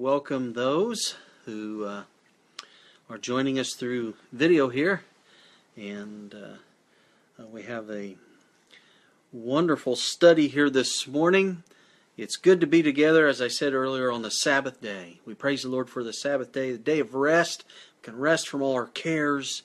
[0.00, 1.14] welcome those
[1.44, 2.02] who uh,
[3.10, 5.02] are joining us through video here.
[5.76, 8.16] And uh, we have a
[9.30, 11.64] wonderful study here this morning.
[12.16, 15.20] It's good to be together, as I said earlier, on the Sabbath day.
[15.26, 17.66] We praise the Lord for the Sabbath day, the day of rest.
[18.00, 19.64] We can rest from all our cares,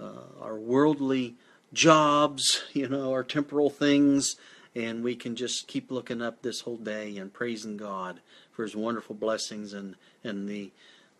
[0.00, 1.34] uh, our worldly
[1.72, 4.36] jobs, you know, our temporal things,
[4.74, 8.20] and we can just keep looking up this whole day and praising God
[8.52, 10.70] for His wonderful blessings and and the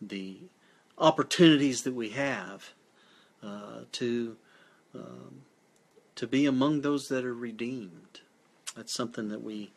[0.01, 0.37] the
[0.97, 2.71] opportunities that we have
[3.43, 4.35] uh, to
[4.95, 5.41] um,
[6.15, 8.21] to be among those that are redeemed.
[8.75, 9.71] That's something that we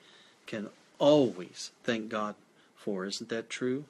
[0.46, 2.34] can always thank God
[2.76, 3.04] for.
[3.06, 3.84] Isn't that true?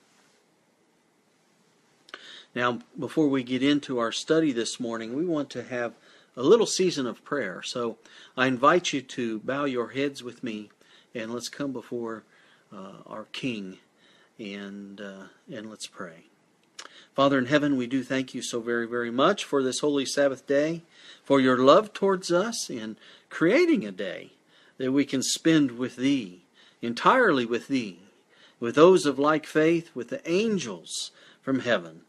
[2.54, 5.94] Now, before we get into our study this morning, we want to have
[6.36, 7.62] a little season of prayer.
[7.62, 7.98] So
[8.36, 10.70] I invite you to bow your heads with me
[11.14, 12.24] and let's come before
[12.72, 13.78] uh, our King
[14.38, 16.24] and uh, and let's pray.
[17.14, 20.48] Father in heaven, we do thank you so very, very much for this holy Sabbath
[20.48, 20.82] day,
[21.22, 22.96] for your love towards us in
[23.30, 24.32] creating a day
[24.78, 26.42] that we can spend with thee,
[26.82, 28.00] entirely with thee,
[28.58, 32.00] with those of like faith, with the angels from heaven.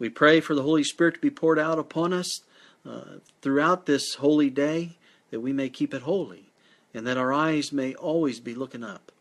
[0.00, 2.40] We pray for the Holy Spirit to be poured out upon us
[2.88, 4.96] uh, throughout this holy day
[5.30, 6.44] that we may keep it holy
[6.94, 9.12] and that our eyes may always be looking up,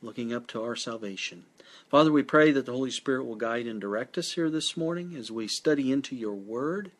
[0.00, 1.44] looking up to our salvation.
[1.90, 5.14] Father, we pray that the Holy Spirit will guide and direct us here this morning
[5.14, 6.90] as we study into your word.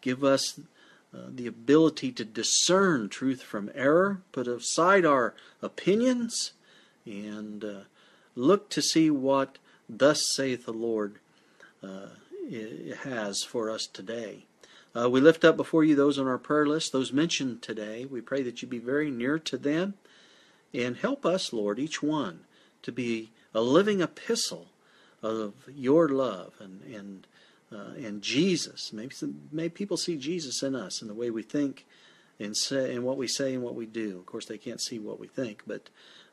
[0.00, 0.60] Give us
[1.12, 6.52] uh, the ability to discern truth from error, put aside our opinions,
[7.04, 7.80] and uh,
[8.36, 11.16] look to see what thus saith the Lord
[11.82, 12.10] uh,
[13.02, 14.44] has for us today.
[14.94, 18.04] Uh, we lift up before you those on our prayer list, those mentioned today.
[18.04, 19.94] We pray that you be very near to them
[20.74, 22.40] and help us, Lord, each one,
[22.82, 24.68] to be a living epistle
[25.22, 27.26] of your love and and
[27.72, 28.92] uh, and Jesus.
[28.92, 29.14] Maybe
[29.52, 31.86] may people see Jesus in us in the way we think
[32.40, 34.18] and say and what we say and what we do.
[34.18, 35.88] Of course, they can't see what we think, but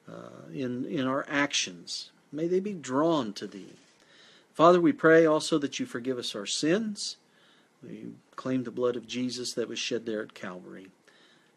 [0.09, 3.73] uh, in in our actions, may they be drawn to Thee.
[4.53, 7.17] Father, we pray also that you forgive us our sins.
[7.83, 10.87] We claim the blood of Jesus that was shed there at Calvary.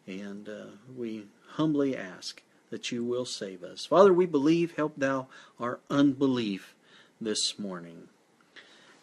[0.07, 0.65] And uh,
[0.95, 3.85] we humbly ask that you will save us.
[3.85, 5.27] Father, we believe, help thou
[5.59, 6.75] our unbelief
[7.19, 8.07] this morning.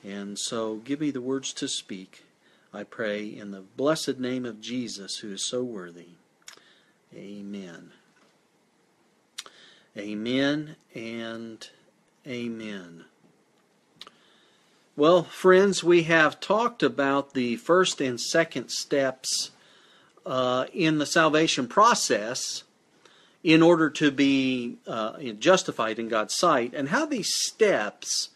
[0.02, 2.24] And so give me the words to speak,
[2.72, 6.10] I pray, in the blessed name of Jesus, who is so worthy.
[7.14, 7.92] Amen.
[9.96, 11.68] Amen and
[12.26, 13.04] amen.
[14.98, 19.53] Well, friends, we have talked about the first and second steps
[20.26, 22.64] uh, in the salvation process
[23.44, 28.31] in order to be uh, justified in God's sight, and how these steps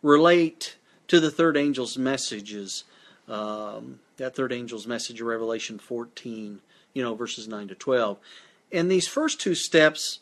[0.00, 0.76] relate
[1.08, 2.84] to the third angel's messages.
[3.28, 6.60] Um, that third angel's message of Revelation 14,
[6.94, 8.16] you know, verses 9 to 12.
[8.72, 10.20] And these first two steps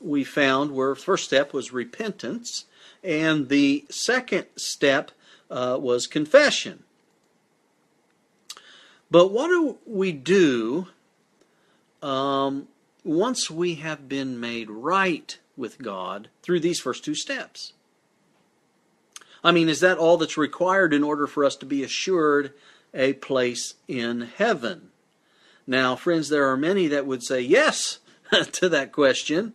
[0.00, 2.66] we found were first step was repentance,
[3.02, 5.10] and the second step
[5.50, 6.84] uh, was confession.
[9.10, 10.88] But what do we do
[12.02, 12.68] um,
[13.04, 17.72] once we have been made right with God through these first two steps?
[19.42, 22.52] I mean, is that all that's required in order for us to be assured
[22.92, 24.90] a place in heaven?
[25.66, 28.00] Now, friends, there are many that would say yes
[28.52, 29.54] to that question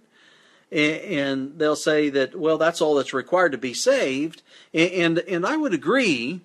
[0.74, 4.42] and they'll say that well that's all that's required to be saved.
[4.74, 6.42] And and I would agree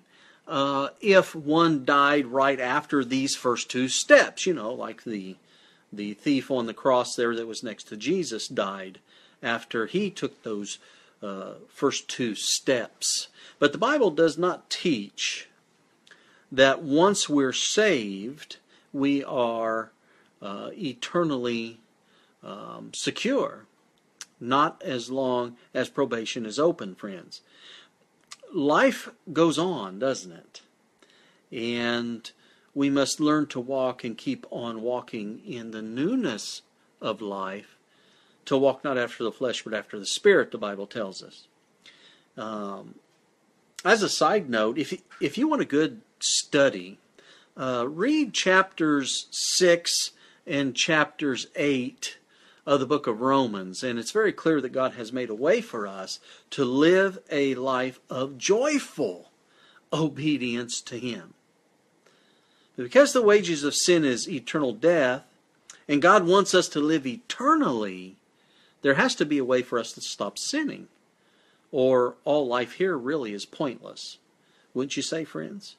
[0.47, 5.35] uh, if one died right after these first two steps you know like the
[5.91, 8.99] the thief on the cross there that was next to Jesus died
[9.41, 10.77] after he took those
[11.21, 13.27] uh, first two steps.
[13.57, 15.47] But the Bible does not teach
[16.51, 18.57] that once we're saved
[18.91, 19.91] we are
[20.41, 21.79] uh, eternally
[22.43, 23.65] um, secure
[24.39, 27.41] not as long as probation is open, friends.
[28.53, 30.61] Life goes on, doesn't it?
[31.51, 32.31] And
[32.73, 36.61] we must learn to walk and keep on walking in the newness
[37.01, 37.77] of life,
[38.45, 41.47] to walk not after the flesh but after the spirit, the Bible tells us.
[42.37, 42.95] Um,
[43.83, 46.99] as a side note, if you, if you want a good study,
[47.57, 50.11] uh, read chapters 6
[50.47, 52.17] and chapters 8
[52.69, 55.59] of the book of Romans, and it's very clear that God has made a way
[55.59, 56.19] for us
[56.51, 59.31] to live a life of joyful
[59.91, 61.33] obedience to Him.
[62.77, 65.23] But because the wages of sin is eternal death,
[65.87, 68.17] and God wants us to live eternally,
[68.83, 70.89] there has to be a way for us to stop sinning.
[71.71, 74.17] or all life here really is pointless.
[74.73, 75.75] Wouldn't you say, friends?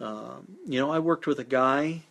[0.00, 2.02] Um, you know, I worked with a guy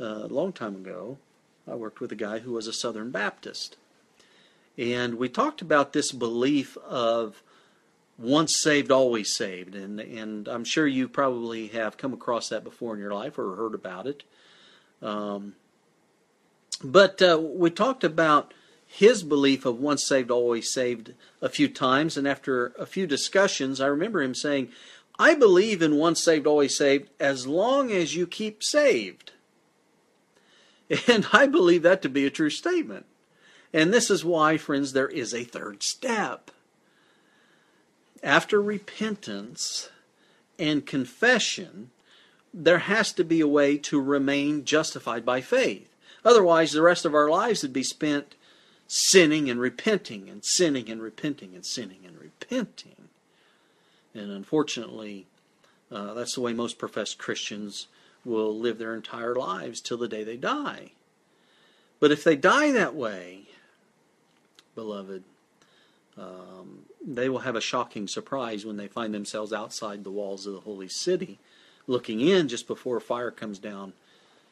[0.00, 1.18] uh, a long time ago.
[1.68, 3.76] I worked with a guy who was a Southern Baptist.
[4.76, 7.42] And we talked about this belief of
[8.18, 9.74] once saved, always saved.
[9.74, 13.56] And, and I'm sure you probably have come across that before in your life or
[13.56, 14.22] heard about it.
[15.02, 15.54] Um,
[16.82, 18.54] but uh, we talked about
[18.86, 22.16] his belief of once saved, always saved a few times.
[22.16, 24.68] And after a few discussions, I remember him saying,
[25.18, 29.32] I believe in once saved, always saved as long as you keep saved.
[31.06, 33.06] And I believe that to be a true statement.
[33.72, 36.50] And this is why, friends, there is a third step.
[38.22, 39.90] After repentance
[40.58, 41.90] and confession,
[42.52, 45.94] there has to be a way to remain justified by faith.
[46.24, 48.34] Otherwise, the rest of our lives would be spent
[48.88, 52.96] sinning and repenting and sinning and repenting and sinning and repenting.
[54.12, 55.26] And unfortunately,
[55.92, 57.86] uh, that's the way most professed Christians
[58.24, 60.92] will live their entire lives till the day they die.
[61.98, 63.42] But if they die that way,
[64.74, 65.22] beloved,
[66.18, 70.54] um, they will have a shocking surprise when they find themselves outside the walls of
[70.54, 71.38] the holy city,
[71.86, 73.92] looking in just before a fire comes down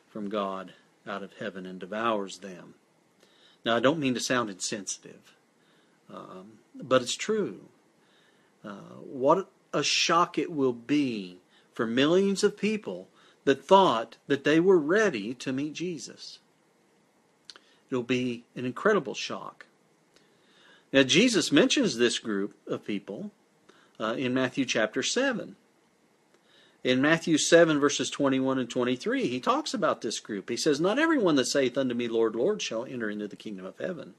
[0.08, 0.72] from God
[1.06, 2.74] out of heaven and devours them.
[3.64, 5.34] Now, I don't mean to sound insensitive,
[6.12, 7.60] um, but it's true.
[8.64, 11.38] Uh, what a shock it will be
[11.74, 13.08] for millions of people
[13.48, 16.38] that thought that they were ready to meet Jesus.
[17.88, 19.64] It'll be an incredible shock.
[20.92, 23.30] Now, Jesus mentions this group of people
[23.98, 25.56] uh, in Matthew chapter 7.
[26.84, 30.50] In Matthew 7, verses 21 and 23, he talks about this group.
[30.50, 33.64] He says, Not everyone that saith unto me, Lord, Lord, shall enter into the kingdom
[33.64, 34.12] of heaven,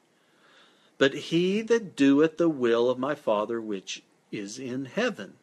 [0.98, 5.34] but he that doeth the will of my Father which is in heaven.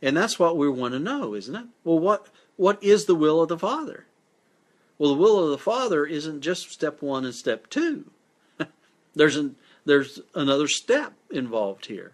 [0.00, 1.66] And that's what we want to know, isn't it?
[1.84, 4.04] Well, what, what is the will of the Father?
[4.98, 8.10] Well, the will of the Father isn't just step one and step two.
[9.14, 9.54] there's, an,
[9.86, 12.12] there's another step involved here.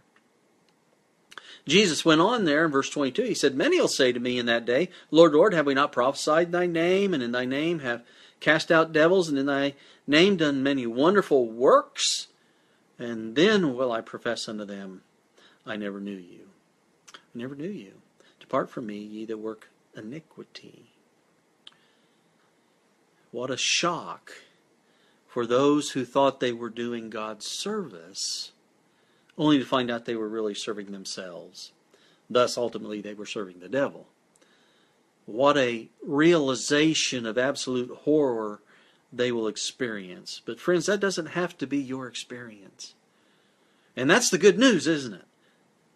[1.66, 3.22] Jesus went on there in verse 22.
[3.22, 5.92] He said, Many will say to me in that day, Lord, Lord, have we not
[5.92, 8.04] prophesied in thy name, and in thy name have
[8.38, 9.72] cast out devils, and in thy
[10.06, 12.26] name done many wonderful works?
[12.98, 15.00] And then will I profess unto them,
[15.64, 16.48] I never knew you.
[17.14, 17.92] I never knew you.
[18.40, 20.90] Depart from me, ye that work iniquity.
[23.30, 24.32] What a shock
[25.26, 28.52] for those who thought they were doing God's service
[29.36, 31.72] only to find out they were really serving themselves.
[32.30, 34.06] Thus, ultimately, they were serving the devil.
[35.26, 38.60] What a realization of absolute horror
[39.12, 40.40] they will experience.
[40.44, 42.94] But, friends, that doesn't have to be your experience.
[43.96, 45.24] And that's the good news, isn't it?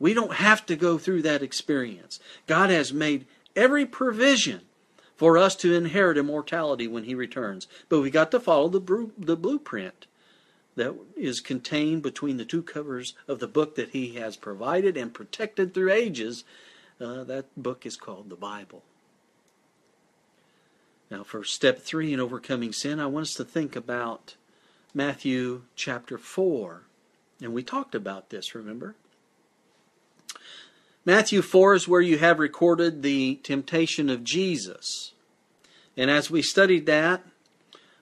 [0.00, 2.20] We don't have to go through that experience.
[2.46, 3.26] God has made
[3.58, 4.62] every provision
[5.16, 7.66] for us to inherit immortality when He returns.
[7.88, 10.06] But we got to follow the, the blueprint
[10.76, 15.12] that is contained between the two covers of the book that he has provided and
[15.12, 16.44] protected through ages.
[17.00, 18.84] Uh, that book is called the Bible.
[21.10, 24.36] Now, for step three in overcoming sin, I want us to think about
[24.94, 26.82] Matthew chapter 4.
[27.42, 28.94] And we talked about this, remember?
[31.08, 35.14] Matthew 4 is where you have recorded the temptation of Jesus.
[35.96, 37.22] And as we studied that,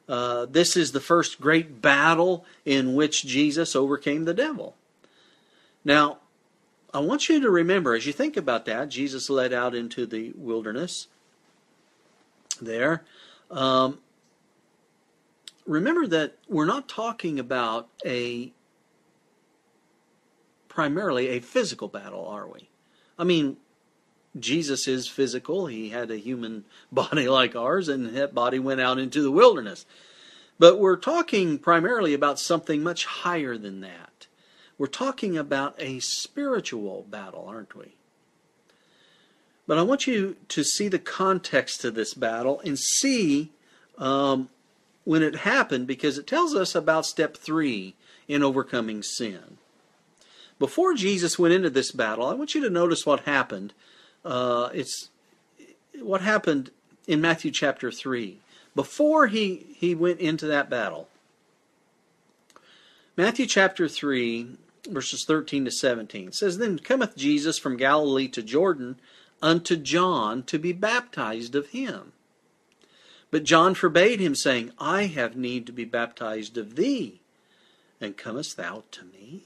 [0.09, 4.75] uh, this is the first great battle in which Jesus overcame the devil.
[5.85, 6.19] Now,
[6.93, 10.33] I want you to remember, as you think about that, Jesus led out into the
[10.35, 11.07] wilderness
[12.61, 13.05] there.
[13.53, 14.01] Um,
[15.65, 18.51] remember that we're not talking about a
[20.67, 22.69] primarily a physical battle, are we?
[23.19, 23.57] I mean,
[24.39, 25.67] Jesus is physical.
[25.67, 29.87] He had a human body like ours, and that body went out into the wilderness.
[30.59, 34.27] But we're talking primarily about something much higher than that.
[34.79, 37.95] We're talking about a spiritual battle, aren't we?
[39.67, 43.51] But I want you to see the context of this battle and see
[43.99, 44.49] um,
[45.05, 47.95] when it happened because it tells us about step three
[48.29, 49.59] in overcoming sin.
[50.59, 53.73] Before Jesus went into this battle, I want you to notice what happened
[54.27, 55.09] uh, it's
[56.01, 56.71] what happened
[57.07, 58.39] in Matthew chapter 3
[58.75, 61.09] before he, he went into that battle.
[63.17, 64.57] Matthew chapter 3,
[64.91, 68.97] verses 13 to 17 says, Then cometh Jesus from Galilee to Jordan
[69.41, 72.13] unto John to be baptized of him.
[73.31, 77.21] But John forbade him, saying, I have need to be baptized of thee,
[78.01, 79.45] and comest thou to me?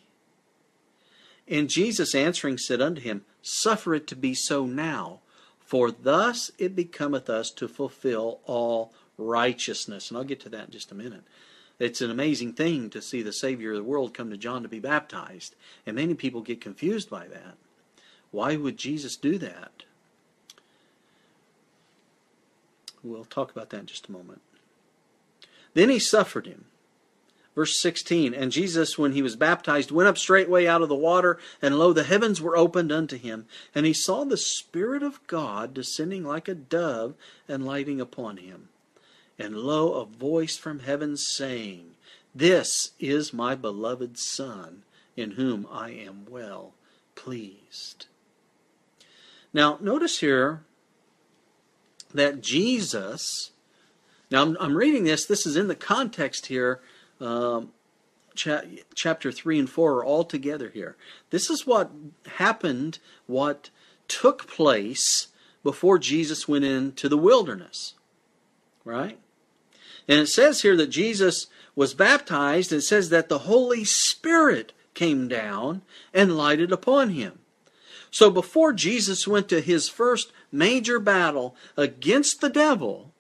[1.50, 5.18] And Jesus answering said unto him, Suffer it to be so now,
[5.58, 10.08] for thus it becometh us to fulfill all righteousness.
[10.08, 11.24] And I'll get to that in just a minute.
[11.80, 14.68] It's an amazing thing to see the Savior of the world come to John to
[14.68, 15.56] be baptized.
[15.84, 17.56] And many people get confused by that.
[18.30, 19.82] Why would Jesus do that?
[23.02, 24.42] We'll talk about that in just a moment.
[25.74, 26.66] Then he suffered him.
[27.60, 31.38] Verse 16 And Jesus, when he was baptized, went up straightway out of the water,
[31.60, 33.44] and lo, the heavens were opened unto him.
[33.74, 38.70] And he saw the Spirit of God descending like a dove and lighting upon him.
[39.38, 41.96] And lo, a voice from heaven saying,
[42.34, 44.82] This is my beloved Son,
[45.14, 46.72] in whom I am well
[47.14, 48.06] pleased.
[49.52, 50.62] Now, notice here
[52.14, 53.50] that Jesus,
[54.30, 56.80] now I'm, I'm reading this, this is in the context here.
[57.20, 57.72] Um,
[58.34, 58.62] cha-
[58.94, 60.96] chapter 3 and 4 are all together here.
[61.30, 61.90] This is what
[62.36, 63.70] happened, what
[64.08, 65.28] took place
[65.62, 67.94] before Jesus went into the wilderness.
[68.84, 69.18] Right?
[70.08, 71.46] And it says here that Jesus
[71.76, 72.72] was baptized.
[72.72, 77.38] And it says that the Holy Spirit came down and lighted upon him.
[78.10, 83.12] So before Jesus went to his first major battle against the devil,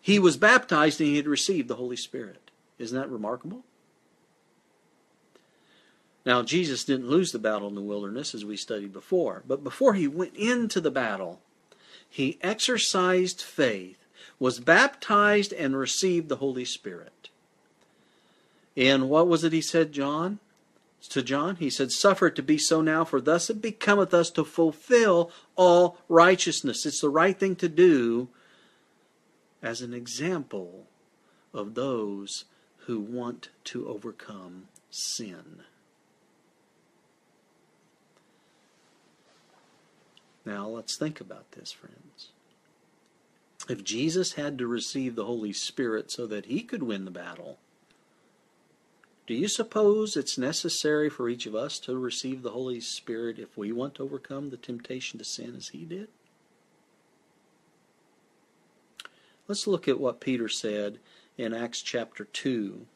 [0.00, 2.41] he was baptized and he had received the Holy Spirit.
[2.82, 3.62] Isn't that remarkable?
[6.26, 9.94] Now, Jesus didn't lose the battle in the wilderness as we studied before, but before
[9.94, 11.40] he went into the battle,
[12.08, 13.98] he exercised faith,
[14.38, 17.28] was baptized, and received the Holy Spirit.
[18.76, 20.40] And what was it he said, John?
[21.08, 24.30] to John, he said, Suffer it to be so now, for thus it becometh us
[24.30, 26.86] to fulfill all righteousness.
[26.86, 28.28] It's the right thing to do
[29.62, 30.86] as an example
[31.52, 32.44] of those
[32.86, 35.62] who want to overcome sin.
[40.44, 42.30] Now, let's think about this, friends.
[43.68, 47.58] If Jesus had to receive the Holy Spirit so that he could win the battle,
[49.26, 53.56] do you suppose it's necessary for each of us to receive the Holy Spirit if
[53.56, 56.08] we want to overcome the temptation to sin as he did?
[59.46, 60.98] Let's look at what Peter said
[61.42, 62.86] in Acts chapter 2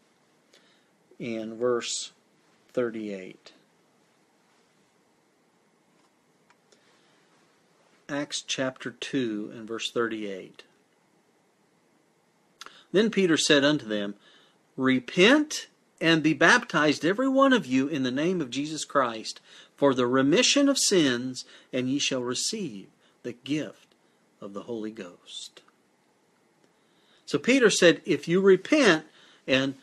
[1.19, 2.12] and verse
[2.73, 3.53] 38.
[8.09, 10.62] Acts chapter 2 and verse 38.
[12.93, 14.15] Then Peter said unto them,
[14.76, 15.67] Repent
[16.00, 19.41] and be baptized, every one of you, in the name of Jesus Christ,
[19.75, 22.87] for the remission of sins, and ye shall receive
[23.25, 23.95] the gift
[24.41, 25.62] of the Holy Ghost.
[27.26, 29.04] So Peter said, if you repent,
[29.47, 29.75] and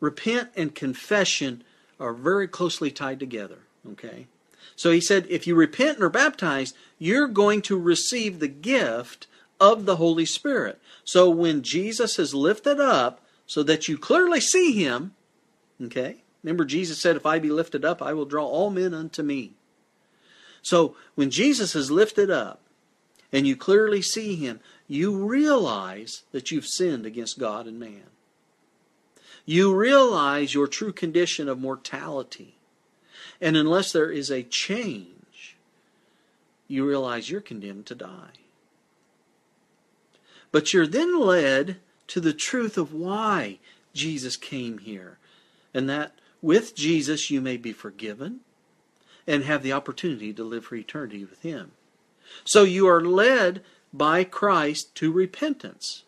[0.00, 1.62] repent and confession
[2.00, 3.58] are very closely tied together,
[3.92, 4.26] okay?
[4.74, 9.26] So he said, if you repent and are baptized, you're going to receive the gift
[9.60, 10.80] of the Holy Spirit.
[11.04, 15.12] So when Jesus is lifted up so that you clearly see him,
[15.82, 16.22] Okay?
[16.42, 19.52] Remember, Jesus said, If I be lifted up, I will draw all men unto me.
[20.62, 22.60] So, when Jesus is lifted up
[23.32, 28.04] and you clearly see him, you realize that you've sinned against God and man.
[29.44, 32.56] You realize your true condition of mortality.
[33.40, 35.56] And unless there is a change,
[36.66, 38.38] you realize you're condemned to die.
[40.50, 41.76] But you're then led
[42.08, 43.58] to the truth of why
[43.94, 45.18] Jesus came here
[45.74, 48.40] and that with Jesus you may be forgiven
[49.26, 51.72] and have the opportunity to live for eternity with Him.
[52.44, 56.04] So you are led by Christ to repentance.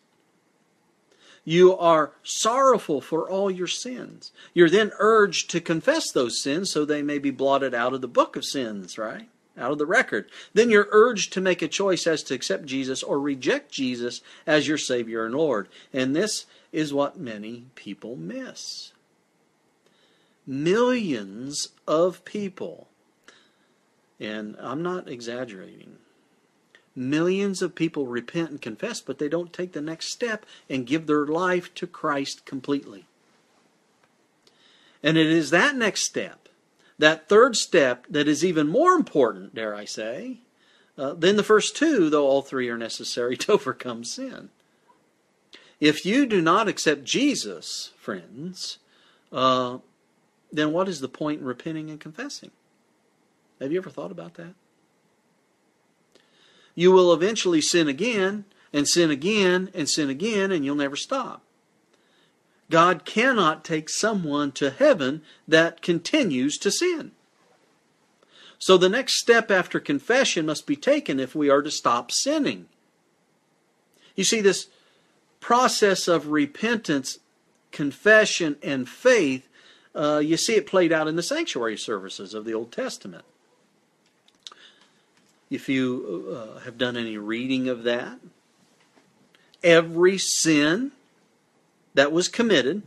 [1.44, 4.30] You are sorrowful for all your sins.
[4.52, 8.08] You're then urged to confess those sins so they may be blotted out of the
[8.08, 9.28] book of sins, right?
[9.56, 10.30] Out of the record.
[10.54, 14.68] Then you're urged to make a choice as to accept Jesus or reject Jesus as
[14.68, 15.68] your Savior and Lord.
[15.92, 18.92] And this is what many people miss
[20.50, 22.88] millions of people,
[24.18, 25.96] and I'm not exaggerating,
[27.00, 31.06] millions of people repent and confess, but they don't take the next step and give
[31.06, 33.06] their life to Christ completely.
[35.02, 36.48] And it is that next step,
[36.98, 40.38] that third step, that is even more important, dare I say,
[40.98, 44.50] uh, than the first two, though all three are necessary to overcome sin.
[45.80, 48.78] If you do not accept Jesus, friends,
[49.32, 49.78] uh,
[50.52, 52.50] then what is the point in repenting and confessing?
[53.60, 54.54] Have you ever thought about that?
[56.80, 61.42] You will eventually sin again, and sin again, and sin again, and you'll never stop.
[62.70, 67.12] God cannot take someone to heaven that continues to sin.
[68.58, 72.64] So the next step after confession must be taken if we are to stop sinning.
[74.16, 74.68] You see, this
[75.38, 77.18] process of repentance,
[77.72, 79.46] confession, and faith,
[79.94, 83.26] uh, you see it played out in the sanctuary services of the Old Testament.
[85.50, 88.20] If you uh, have done any reading of that,
[89.64, 90.92] every sin
[91.94, 92.82] that was committed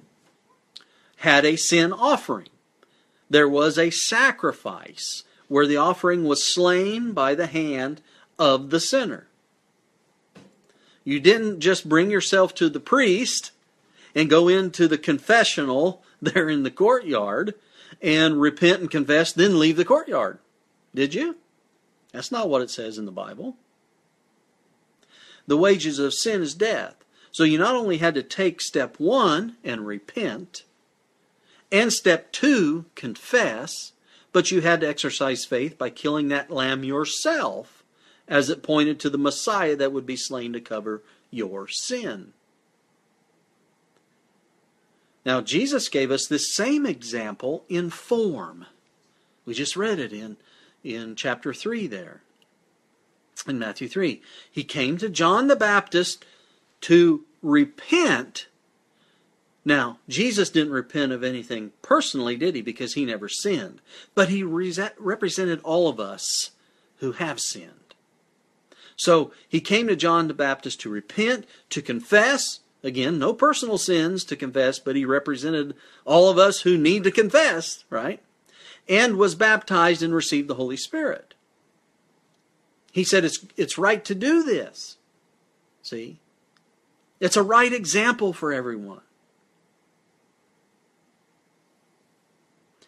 [1.17, 2.47] had a sin offering.
[3.29, 8.01] There was a sacrifice where the offering was slain by the hand
[8.39, 9.27] of the sinner.
[11.03, 13.51] You didn't just bring yourself to the priest
[14.15, 17.55] and go into the confessional there in the courtyard
[18.01, 20.39] and repent and confess, then leave the courtyard.
[20.95, 21.35] Did you?
[22.13, 23.57] That's not what it says in the Bible.
[25.45, 26.95] The wages of sin is death.
[27.31, 30.63] So you not only had to take step one and repent,
[31.71, 33.91] and step two, confess,
[34.31, 37.83] but you had to exercise faith by killing that lamb yourself,
[38.27, 41.01] as it pointed to the Messiah that would be slain to cover
[41.31, 42.33] your sin.
[45.25, 48.67] Now, Jesus gave us this same example in form.
[49.45, 50.37] We just read it in,
[50.83, 52.21] in chapter 3 there,
[53.47, 54.21] in Matthew 3.
[54.49, 56.25] He came to John the Baptist
[56.81, 58.47] to repent.
[59.65, 62.61] Now, Jesus didn't repent of anything personally, did he?
[62.61, 63.81] Because he never sinned.
[64.13, 66.51] But he represented all of us
[66.97, 67.69] who have sinned.
[68.95, 74.25] So he came to John the Baptist to repent, to confess, Again, no personal sins
[74.25, 75.73] to confess, but he represented
[76.05, 78.21] all of us who need to confess, right?
[78.87, 81.33] And was baptized and received the Holy Spirit.
[82.91, 84.97] He said it's, it's right to do this.
[85.81, 86.19] See?
[87.19, 89.01] It's a right example for everyone.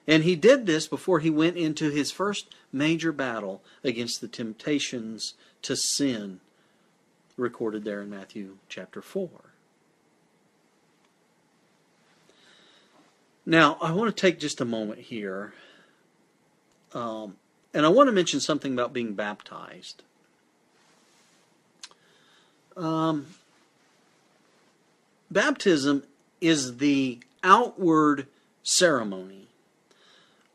[0.08, 5.34] And he did this before he went into his first major battle against the temptations
[5.64, 6.40] to sin,
[7.38, 9.30] recorded there in Matthew chapter 4.
[13.48, 15.54] Now, I want to take just a moment here,
[16.96, 17.36] um,
[17.74, 20.02] and I want to mention something about being baptized.
[22.78, 23.28] Um,
[25.30, 26.04] baptism
[26.40, 28.28] is the outward
[28.64, 29.48] ceremony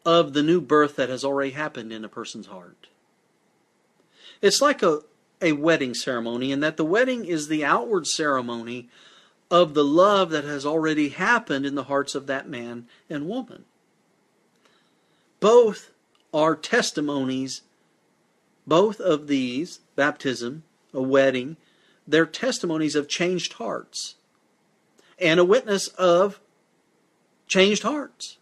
[0.04, 2.86] of the new birth that has already happened in a person's heart.
[4.40, 5.00] It's like a,
[5.42, 8.88] a wedding ceremony, in that the wedding is the outward ceremony
[9.50, 13.64] of the love that has already happened in the hearts of that man and woman.
[15.40, 15.90] Both
[16.32, 17.62] are testimonies,
[18.66, 20.62] both of these, baptism,
[20.92, 21.56] a wedding,
[22.06, 24.16] they're testimonies of changed hearts
[25.18, 26.40] and a witness of
[27.46, 28.38] changed hearts.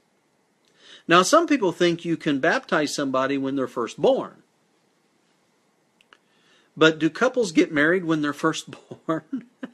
[1.07, 4.43] Now, some people think you can baptize somebody when they're first born.
[6.77, 8.71] But do couples get married when they're first
[9.07, 9.45] born?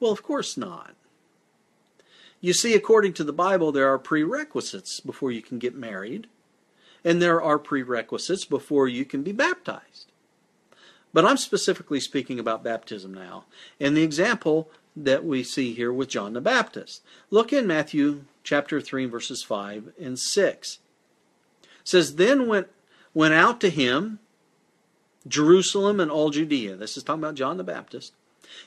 [0.00, 0.94] Well, of course not.
[2.40, 6.28] You see, according to the Bible, there are prerequisites before you can get married,
[7.04, 10.12] and there are prerequisites before you can be baptized.
[11.12, 13.44] But I'm specifically speaking about baptism now,
[13.80, 17.02] and the example that we see here with John the Baptist.
[17.30, 20.78] Look in Matthew chapter 3, verses 5 and 6.
[21.62, 22.68] It says, Then went,
[23.14, 24.18] went out to him
[25.26, 26.76] Jerusalem and all Judea.
[26.76, 28.12] This is talking about John the Baptist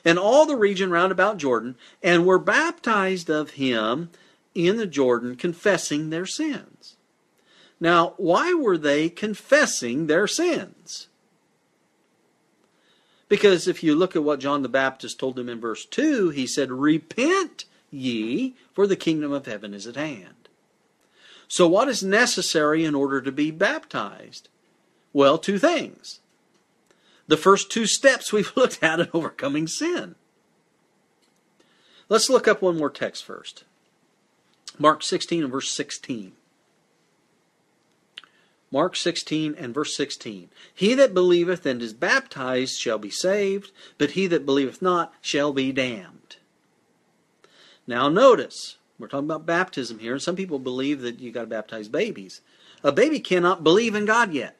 [0.04, 4.10] and all the region round about Jordan, and were baptized of him
[4.54, 6.96] in the Jordan, confessing their sins.
[7.82, 11.08] Now, why were they confessing their sins?
[13.28, 16.46] Because if you look at what John the Baptist told them in verse 2, he
[16.46, 20.48] said, Repent ye, for the kingdom of heaven is at hand.
[21.48, 24.48] So, what is necessary in order to be baptized?
[25.12, 26.20] Well, two things
[27.26, 30.14] the first two steps we've looked at in overcoming sin.
[32.08, 33.64] Let's look up one more text first.
[34.78, 36.34] Mark 16 and verse 16.
[38.72, 40.48] Mark 16 and verse 16.
[40.74, 45.52] He that believeth and is baptized shall be saved, but he that believeth not shall
[45.52, 46.36] be damned.
[47.86, 51.46] Now notice, we're talking about baptism here, and some people believe that you got to
[51.48, 52.40] baptize babies.
[52.82, 54.56] A baby cannot believe in God yet.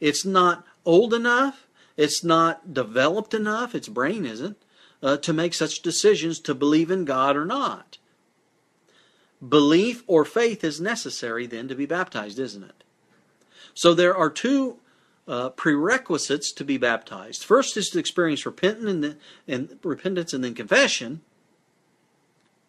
[0.00, 4.56] It's not old enough, it's not developed enough, its brain isn't,
[5.00, 7.98] uh, to make such decisions to believe in God or not.
[9.46, 12.84] Belief or faith is necessary then to be baptized, isn't it?
[13.74, 14.78] So there are two
[15.26, 17.44] uh, prerequisites to be baptized.
[17.44, 21.22] First is to experience repentance and, then, and repentance and then confession.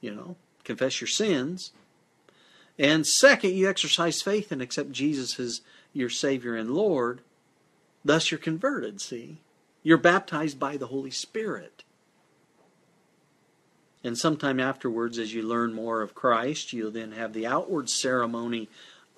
[0.02, 1.72] You know, confess your sins.
[2.80, 5.62] And second, you exercise faith and accept Jesus as
[5.94, 7.22] your Savior and Lord.
[8.04, 9.42] Thus, you're converted, see?
[9.84, 11.84] You're baptized by the Holy Spirit.
[14.04, 18.68] And sometime afterwards, as you learn more of Christ, you'll then have the outward ceremony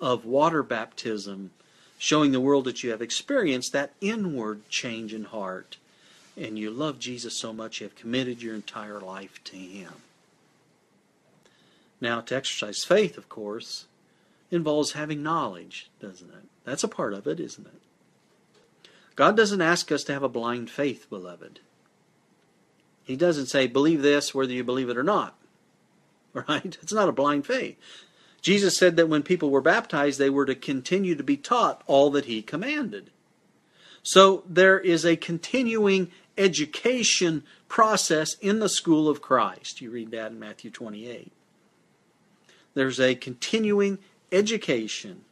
[0.00, 1.50] of water baptism,
[1.98, 5.78] showing the world that you have experienced that inward change in heart.
[6.36, 9.92] And you love Jesus so much, you have committed your entire life to Him.
[12.00, 13.86] Now, to exercise faith, of course,
[14.50, 16.44] involves having knowledge, doesn't it?
[16.64, 18.88] That's a part of it, isn't it?
[19.16, 21.60] God doesn't ask us to have a blind faith, beloved.
[23.06, 25.34] He doesn't say, believe this whether you believe it or not.
[26.48, 26.76] Right?
[26.82, 27.78] It's not a blind faith.
[28.42, 32.10] Jesus said that when people were baptized, they were to continue to be taught all
[32.10, 33.10] that he commanded.
[34.02, 39.80] So there is a continuing education process in the school of Christ.
[39.80, 41.32] You read that in Matthew 28.
[42.74, 43.98] There's a continuing
[44.30, 45.22] education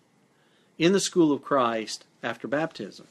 [0.79, 3.07] in the school of Christ after baptism.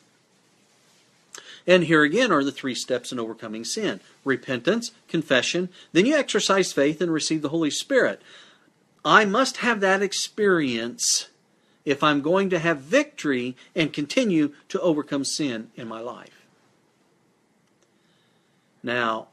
[1.65, 6.73] And here again are the three steps in overcoming sin repentance, confession, then you exercise
[6.73, 8.21] faith and receive the Holy Spirit.
[9.06, 11.28] I must have that experience
[11.86, 16.45] if I'm going to have victory and continue to overcome sin in my life.
[18.82, 19.28] Now,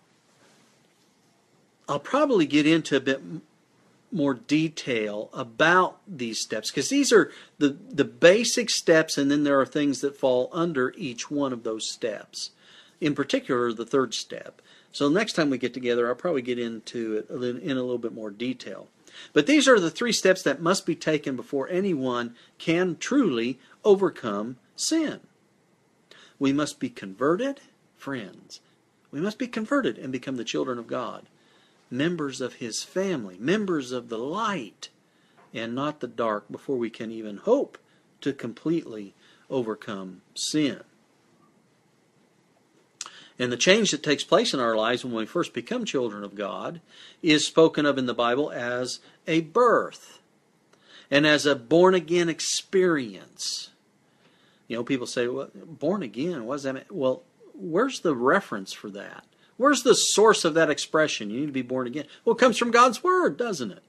[1.88, 3.20] I'll probably get into a bit
[4.12, 9.60] more detail about these steps because these are the, the basic steps, and then there
[9.60, 12.50] are things that fall under each one of those steps.
[13.00, 14.60] In particular, the third step.
[14.92, 18.12] So next time we get together, I'll probably get into it in a little bit
[18.12, 18.88] more detail.
[19.32, 24.56] But these are the three steps that must be taken before anyone can truly overcome
[24.76, 25.20] sin.
[26.38, 27.60] We must be converted,
[27.96, 28.60] friends.
[29.10, 31.26] We must be converted and become the children of God
[31.90, 34.88] members of his family, members of the light
[35.52, 37.78] and not the dark before we can even hope
[38.20, 39.14] to completely
[39.48, 40.80] overcome sin.
[43.38, 46.34] And the change that takes place in our lives when we first become children of
[46.34, 46.80] God
[47.22, 50.20] is spoken of in the Bible as a birth
[51.10, 53.70] and as a born again experience.
[54.68, 56.84] You know, people say, well, born again, what does that mean?
[56.90, 57.22] Well,
[57.54, 59.24] where's the reference for that?
[59.60, 61.28] Where's the source of that expression?
[61.28, 62.06] You need to be born again.
[62.24, 63.82] Well, it comes from God's Word, doesn't it?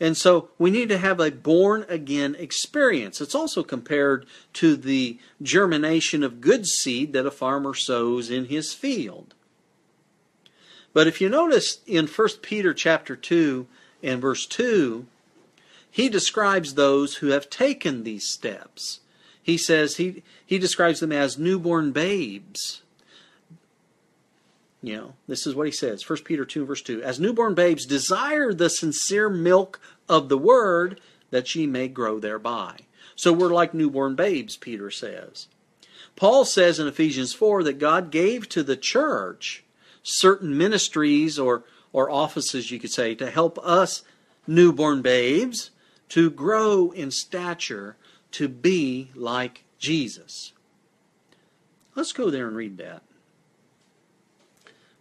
[0.00, 3.20] And so we need to have a born again experience.
[3.20, 8.72] It's also compared to the germination of good seed that a farmer sows in his
[8.72, 9.34] field.
[10.94, 13.66] But if you notice in 1 Peter chapter 2
[14.02, 15.04] and verse 2,
[15.90, 19.00] he describes those who have taken these steps.
[19.42, 22.80] He says he, he describes them as newborn babes.
[24.84, 27.02] You know, this is what he says 1 Peter 2, verse 2.
[27.02, 32.76] As newborn babes, desire the sincere milk of the word that ye may grow thereby.
[33.16, 35.48] So we're like newborn babes, Peter says.
[36.16, 39.64] Paul says in Ephesians 4 that God gave to the church
[40.02, 44.02] certain ministries or, or offices, you could say, to help us
[44.46, 45.70] newborn babes
[46.10, 47.96] to grow in stature
[48.32, 50.52] to be like Jesus.
[51.94, 53.02] Let's go there and read that.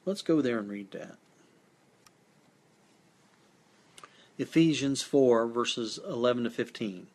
[0.05, 1.17] Let's go there and read that.
[4.37, 7.07] Ephesians 4, verses 11 to 15.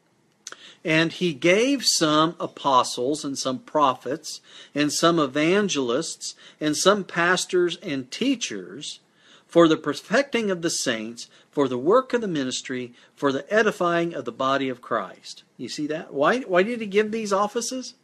[0.84, 4.40] And he gave some apostles and some prophets
[4.74, 9.00] and some evangelists and some pastors and teachers
[9.46, 14.14] for the perfecting of the saints, for the work of the ministry, for the edifying
[14.14, 15.42] of the body of Christ.
[15.56, 16.12] You see that?
[16.12, 17.94] Why, why did he give these offices?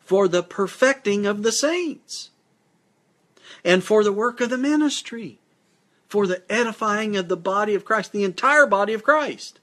[0.00, 2.30] For the perfecting of the saints
[3.64, 5.38] and for the work of the ministry,
[6.08, 9.58] for the edifying of the body of Christ, the entire body of Christ.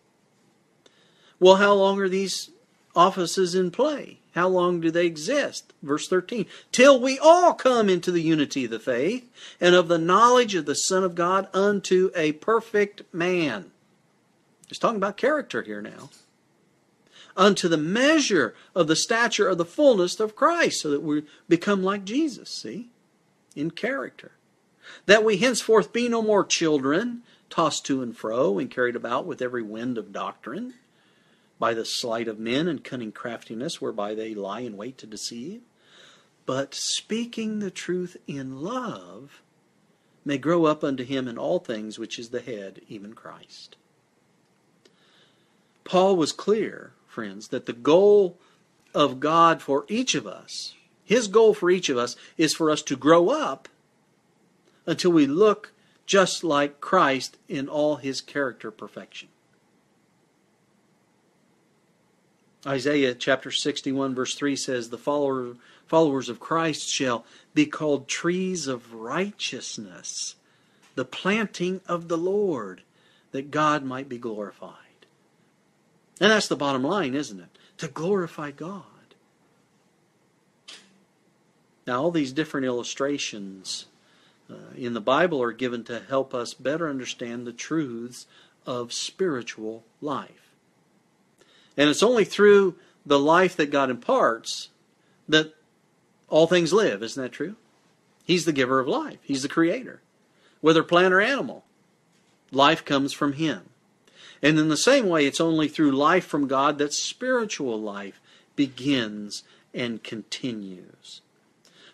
[1.40, 2.50] Well, how long are these
[2.96, 4.20] offices in play?
[4.34, 5.74] How long do they exist?
[5.84, 6.46] Verse 13.
[6.72, 10.66] Till we all come into the unity of the faith and of the knowledge of
[10.66, 13.72] the Son of God unto a perfect man.
[14.68, 16.10] He's talking about character here now.
[17.36, 21.84] Unto the measure of the stature of the fullness of Christ, so that we become
[21.84, 22.90] like Jesus, see?
[23.56, 24.32] In character.
[25.06, 29.42] That we henceforth be no more children, tossed to and fro and carried about with
[29.42, 30.74] every wind of doctrine,
[31.60, 35.62] by the sleight of men and cunning craftiness whereby they lie in wait to deceive,
[36.48, 39.42] but speaking the truth in love,
[40.26, 43.76] may grow up unto him in all things which is the head, even Christ.
[45.84, 48.40] Paul was clear, friends, that the goal
[48.94, 50.76] of God for each of us
[51.12, 53.68] his goal for each of us is for us to grow up
[54.86, 55.74] until we look
[56.06, 59.28] just like Christ in all his character perfection.
[62.66, 68.68] Isaiah chapter 61, verse 3 says, The follower, followers of Christ shall be called trees
[68.68, 70.36] of righteousness,
[70.96, 72.84] the planting of the Lord,
[73.34, 74.76] that God might be glorified.
[76.22, 77.58] And that's the bottom line, isn't it?
[77.80, 78.86] To glorify God.
[81.88, 83.86] Now, all these different illustrations
[84.50, 88.28] uh, in the Bible are given to help us better understand the truths
[88.66, 90.52] of spiritual life.
[91.78, 94.70] And it's only through the life that God imparts
[95.28, 95.56] that
[96.30, 97.02] all things live.
[97.02, 97.56] Isn't that true?
[98.24, 100.02] He's the giver of life, He's the creator.
[100.62, 101.66] Whether plant or animal,
[102.52, 103.64] life comes from Him.
[104.44, 108.20] And in the same way, it's only through life from God that spiritual life
[108.56, 111.22] begins and continues.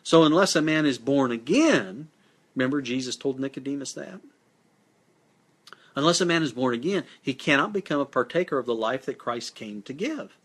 [0.08, 2.08] So, unless a man is born again,
[2.56, 4.22] remember Jesus told Nicodemus that?
[5.98, 9.18] Unless a man is born again, he cannot become a partaker of the life that
[9.18, 10.38] Christ came to give.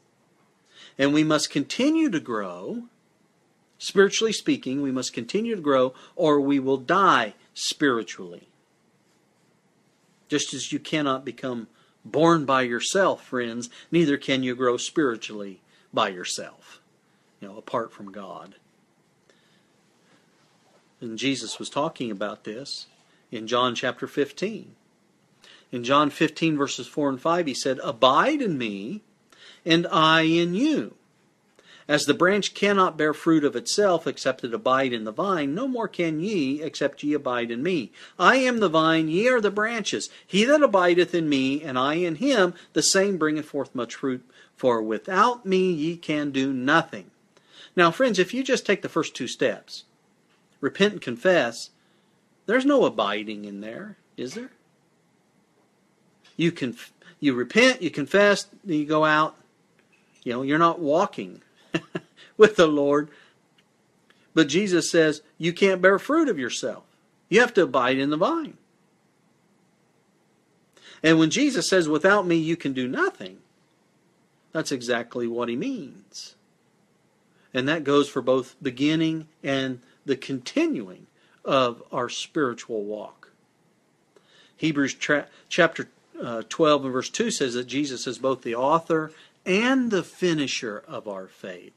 [0.98, 2.86] And we must continue to grow,
[3.78, 8.48] spiritually speaking, we must continue to grow, or we will die spiritually.
[10.28, 11.68] Just as you cannot become
[12.04, 15.60] born by yourself, friends, neither can you grow spiritually
[15.94, 16.80] by yourself,
[17.40, 18.56] you know, apart from God.
[21.02, 22.86] And Jesus was talking about this
[23.32, 24.76] in John chapter 15.
[25.72, 29.02] In John 15, verses 4 and 5, he said, Abide in me,
[29.66, 30.94] and I in you.
[31.88, 35.66] As the branch cannot bear fruit of itself except it abide in the vine, no
[35.66, 37.90] more can ye except ye abide in me.
[38.16, 40.08] I am the vine, ye are the branches.
[40.24, 44.24] He that abideth in me, and I in him, the same bringeth forth much fruit.
[44.54, 47.10] For without me ye can do nothing.
[47.74, 49.82] Now, friends, if you just take the first two steps,
[50.62, 51.68] repent and confess,
[52.46, 54.52] there's no abiding in there, is there?
[56.38, 56.74] You can
[57.20, 59.36] you repent, you confess, you go out.
[60.24, 61.42] You know, you're not walking
[62.36, 63.10] with the Lord.
[64.34, 66.84] But Jesus says you can't bear fruit of yourself.
[67.28, 68.56] You have to abide in the vine.
[71.02, 73.38] And when Jesus says, without me you can do nothing,
[74.52, 76.36] that's exactly what he means.
[77.52, 81.06] And that goes for both beginning and the continuing
[81.44, 83.30] of our spiritual walk.
[84.56, 85.88] Hebrews tra- chapter
[86.20, 89.12] uh, 12 and verse 2 says that Jesus is both the author
[89.44, 91.72] and the finisher of our faith.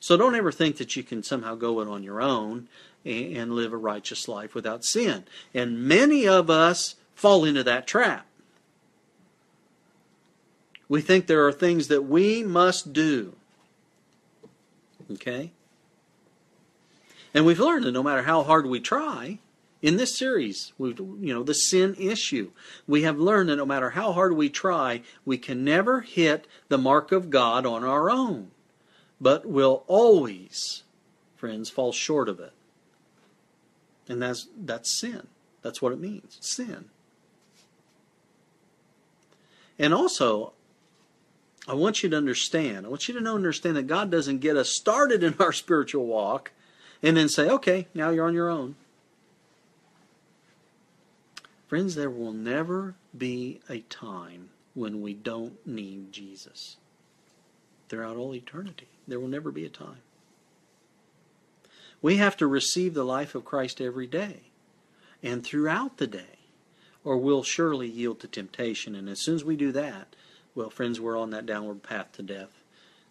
[0.00, 2.68] So don't ever think that you can somehow go it on your own
[3.04, 5.24] and, and live a righteous life without sin.
[5.52, 8.26] And many of us fall into that trap.
[10.88, 13.34] We think there are things that we must do.
[15.12, 15.52] Okay?
[17.38, 19.38] And we've learned that no matter how hard we try,
[19.80, 22.50] in this series, we you know, the sin issue,
[22.84, 26.78] we have learned that no matter how hard we try, we can never hit the
[26.78, 28.50] mark of God on our own,
[29.20, 30.82] but will always,
[31.36, 32.54] friends, fall short of it.
[34.08, 35.28] And that's that's sin.
[35.62, 36.38] That's what it means.
[36.40, 36.86] Sin.
[39.78, 40.54] And also,
[41.68, 44.56] I want you to understand, I want you to know understand that God doesn't get
[44.56, 46.50] us started in our spiritual walk
[47.02, 48.74] and then say, okay, now you're on your own.
[51.68, 56.76] Friends, there will never be a time when we don't need Jesus.
[57.88, 59.98] Throughout all eternity, there will never be a time.
[62.00, 64.42] We have to receive the life of Christ every day
[65.22, 66.38] and throughout the day,
[67.04, 68.94] or we'll surely yield to temptation.
[68.94, 70.14] And as soon as we do that,
[70.54, 72.62] well, friends, we're on that downward path to death.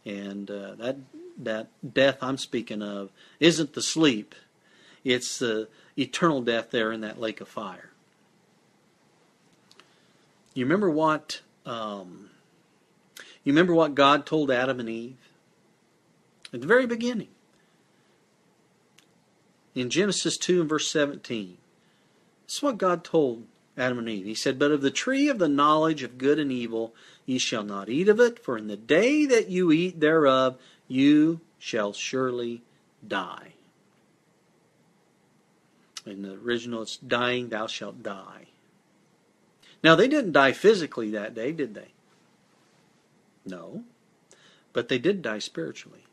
[0.05, 0.97] And uh, that
[1.37, 4.35] that death I'm speaking of isn't the sleep;
[5.03, 7.91] it's the eternal death there in that lake of fire.
[10.53, 12.29] You remember what um,
[13.43, 15.17] you remember what God told Adam and Eve
[16.53, 17.29] at the very beginning
[19.75, 21.57] in Genesis two and verse seventeen.
[22.45, 23.45] This is what God told
[23.77, 24.25] Adam and Eve.
[24.25, 26.95] He said, "But of the tree of the knowledge of good and evil
[27.25, 31.41] ye shall not eat of it, for in the day that you eat thereof you
[31.59, 32.61] shall surely
[33.05, 33.53] die."
[36.05, 38.47] In the original, it's dying, thou shalt die.
[39.83, 41.89] Now, they didn't die physically that day, did they?
[43.45, 43.83] No.
[44.73, 46.05] But they did die spiritually.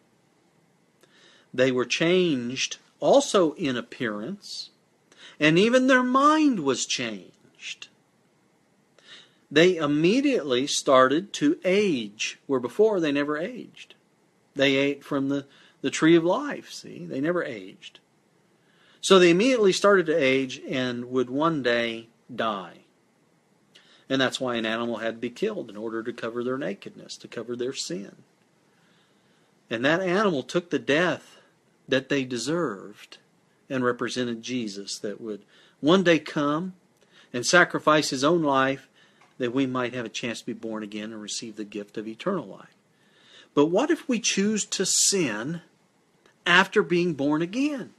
[1.52, 4.70] They were changed also in appearance,
[5.38, 7.88] and even their mind was changed.
[9.50, 13.94] They immediately started to age, where before they never aged.
[14.54, 15.46] They ate from the,
[15.80, 17.04] the tree of life, see?
[17.04, 18.00] They never aged.
[19.00, 22.78] So they immediately started to age and would one day die.
[24.08, 27.16] And that's why an animal had to be killed in order to cover their nakedness,
[27.18, 28.16] to cover their sin.
[29.70, 31.38] And that animal took the death
[31.88, 33.18] that they deserved
[33.68, 35.42] and represented Jesus that would
[35.80, 36.74] one day come
[37.32, 38.88] and sacrifice his own life
[39.38, 42.06] that we might have a chance to be born again and receive the gift of
[42.06, 42.74] eternal life.
[43.54, 45.60] But what if we choose to sin
[46.44, 47.90] after being born again?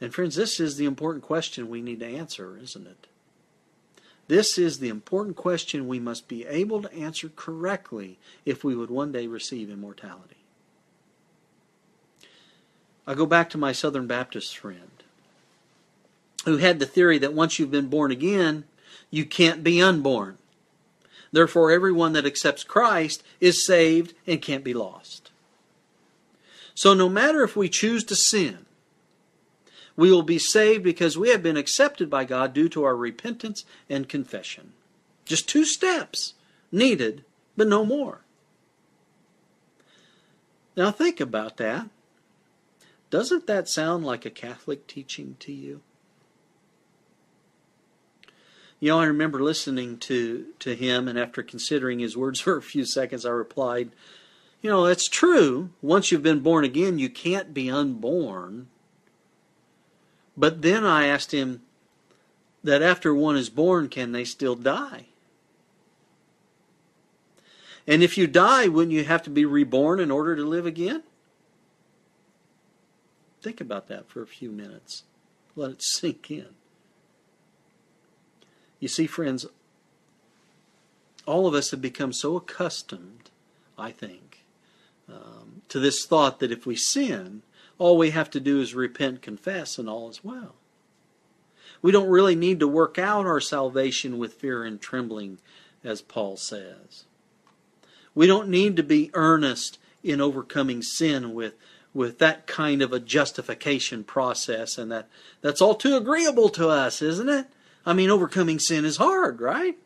[0.00, 3.06] And friends, this is the important question we need to answer, isn't it?
[4.28, 8.90] This is the important question we must be able to answer correctly if we would
[8.90, 10.36] one day receive immortality.
[13.06, 14.90] I go back to my Southern Baptist friend
[16.44, 18.64] who had the theory that once you've been born again,
[19.10, 20.38] you can't be unborn.
[21.36, 25.30] Therefore, everyone that accepts Christ is saved and can't be lost.
[26.74, 28.64] So, no matter if we choose to sin,
[29.96, 33.66] we will be saved because we have been accepted by God due to our repentance
[33.90, 34.72] and confession.
[35.26, 36.32] Just two steps
[36.72, 37.22] needed,
[37.54, 38.22] but no more.
[40.74, 41.90] Now, think about that.
[43.10, 45.82] Doesn't that sound like a Catholic teaching to you?
[48.78, 52.62] You know, I remember listening to, to him, and after considering his words for a
[52.62, 53.90] few seconds, I replied,
[54.60, 55.70] You know, that's true.
[55.80, 58.68] Once you've been born again, you can't be unborn.
[60.36, 61.62] But then I asked him
[62.62, 65.06] that after one is born, can they still die?
[67.86, 71.04] And if you die, wouldn't you have to be reborn in order to live again?
[73.40, 75.04] Think about that for a few minutes.
[75.54, 76.48] Let it sink in.
[78.80, 79.46] You see, friends,
[81.26, 83.30] all of us have become so accustomed,
[83.78, 84.44] I think,
[85.08, 87.42] um, to this thought that if we sin,
[87.78, 90.54] all we have to do is repent, confess, and all is well.
[91.82, 95.38] We don't really need to work out our salvation with fear and trembling,
[95.84, 97.04] as Paul says.
[98.14, 101.54] We don't need to be earnest in overcoming sin with,
[101.92, 105.08] with that kind of a justification process, and that,
[105.42, 107.46] that's all too agreeable to us, isn't it?
[107.86, 109.78] I mean, overcoming sin is hard, right?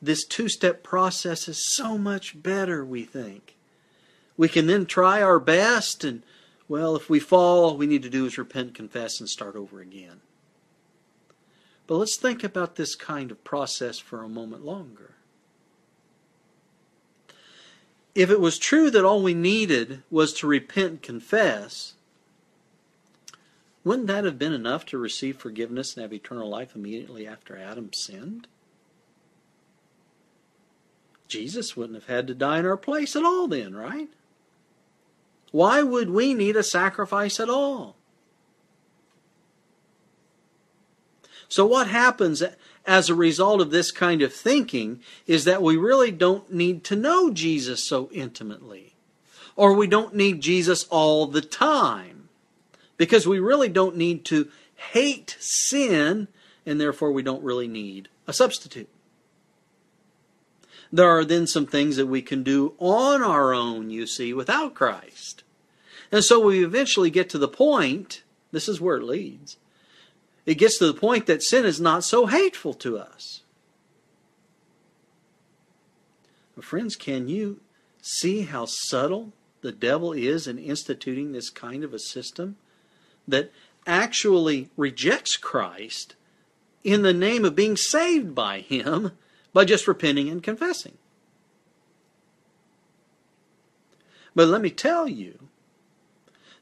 [0.00, 3.54] This two step process is so much better, we think.
[4.38, 6.22] We can then try our best, and,
[6.68, 9.80] well, if we fall, all we need to do is repent, confess, and start over
[9.80, 10.20] again.
[11.86, 15.14] But let's think about this kind of process for a moment longer.
[18.14, 21.95] If it was true that all we needed was to repent and confess,
[23.86, 27.92] wouldn't that have been enough to receive forgiveness and have eternal life immediately after Adam
[27.92, 28.48] sinned?
[31.28, 34.08] Jesus wouldn't have had to die in our place at all, then, right?
[35.52, 37.94] Why would we need a sacrifice at all?
[41.46, 42.42] So, what happens
[42.86, 46.96] as a result of this kind of thinking is that we really don't need to
[46.96, 48.94] know Jesus so intimately,
[49.54, 52.15] or we don't need Jesus all the time
[52.96, 54.48] because we really don't need to
[54.92, 56.28] hate sin,
[56.64, 58.88] and therefore we don't really need a substitute.
[60.92, 64.74] There are then some things that we can do on our own, you see, without
[64.74, 65.42] Christ.
[66.12, 69.56] And so we eventually get to the point, this is where it leads.
[70.44, 73.42] It gets to the point that sin is not so hateful to us.
[76.60, 77.60] friends, can you
[78.00, 82.56] see how subtle the devil is in instituting this kind of a system?
[83.28, 83.50] That
[83.86, 86.14] actually rejects Christ
[86.84, 89.12] in the name of being saved by Him
[89.52, 90.98] by just repenting and confessing.
[94.34, 95.48] But let me tell you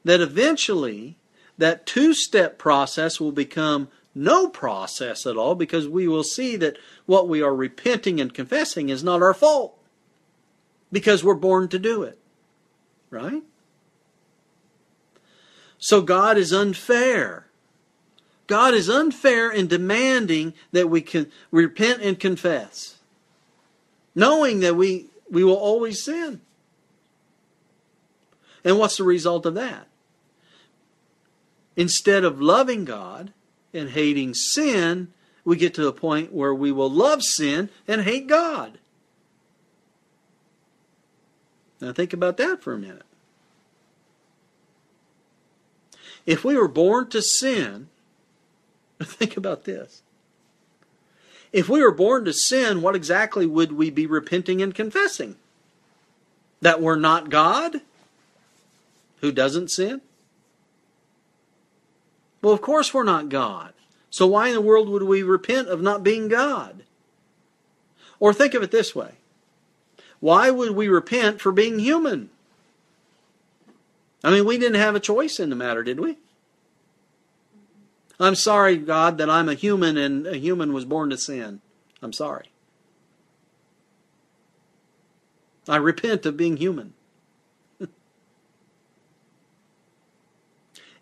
[0.03, 1.17] that eventually
[1.57, 6.77] that two step process will become no process at all because we will see that
[7.05, 9.77] what we are repenting and confessing is not our fault
[10.91, 12.17] because we're born to do it.
[13.09, 13.43] Right?
[15.77, 17.45] So God is unfair.
[18.47, 22.97] God is unfair in demanding that we can repent and confess,
[24.13, 26.41] knowing that we, we will always sin.
[28.63, 29.87] And what's the result of that?
[31.75, 33.33] Instead of loving God
[33.73, 35.11] and hating sin,
[35.43, 38.77] we get to a point where we will love sin and hate God.
[41.81, 43.03] Now think about that for a minute.
[46.25, 47.89] If we were born to sin,
[49.03, 50.01] think about this.
[51.51, 55.35] If we were born to sin, what exactly would we be repenting and confessing?
[56.61, 57.81] That we're not God
[59.21, 60.01] who doesn't sin?
[62.41, 63.73] Well, of course we're not God.
[64.09, 66.83] So why in the world would we repent of not being God?
[68.19, 69.13] Or think of it this way
[70.19, 72.29] why would we repent for being human?
[74.23, 76.17] I mean, we didn't have a choice in the matter, did we?
[78.19, 81.61] I'm sorry, God, that I'm a human and a human was born to sin.
[82.01, 82.51] I'm sorry.
[85.67, 86.93] I repent of being human.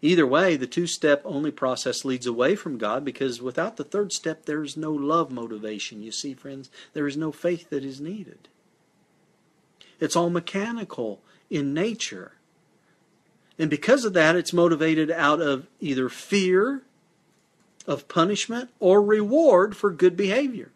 [0.01, 4.11] Either way, the two step only process leads away from God because without the third
[4.13, 6.01] step, there is no love motivation.
[6.01, 8.47] You see, friends, there is no faith that is needed.
[9.99, 12.33] It's all mechanical in nature.
[13.59, 16.81] And because of that, it's motivated out of either fear
[17.85, 20.71] of punishment or reward for good behavior.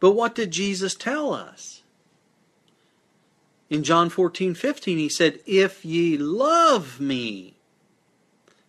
[0.00, 1.82] But what did Jesus tell us?
[3.70, 7.54] In John 14, 15, he said, If ye love me,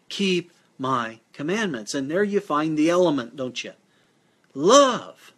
[0.10, 1.94] keep my commandments.
[1.94, 3.74] And there you find the element, don't you?
[4.54, 5.33] Love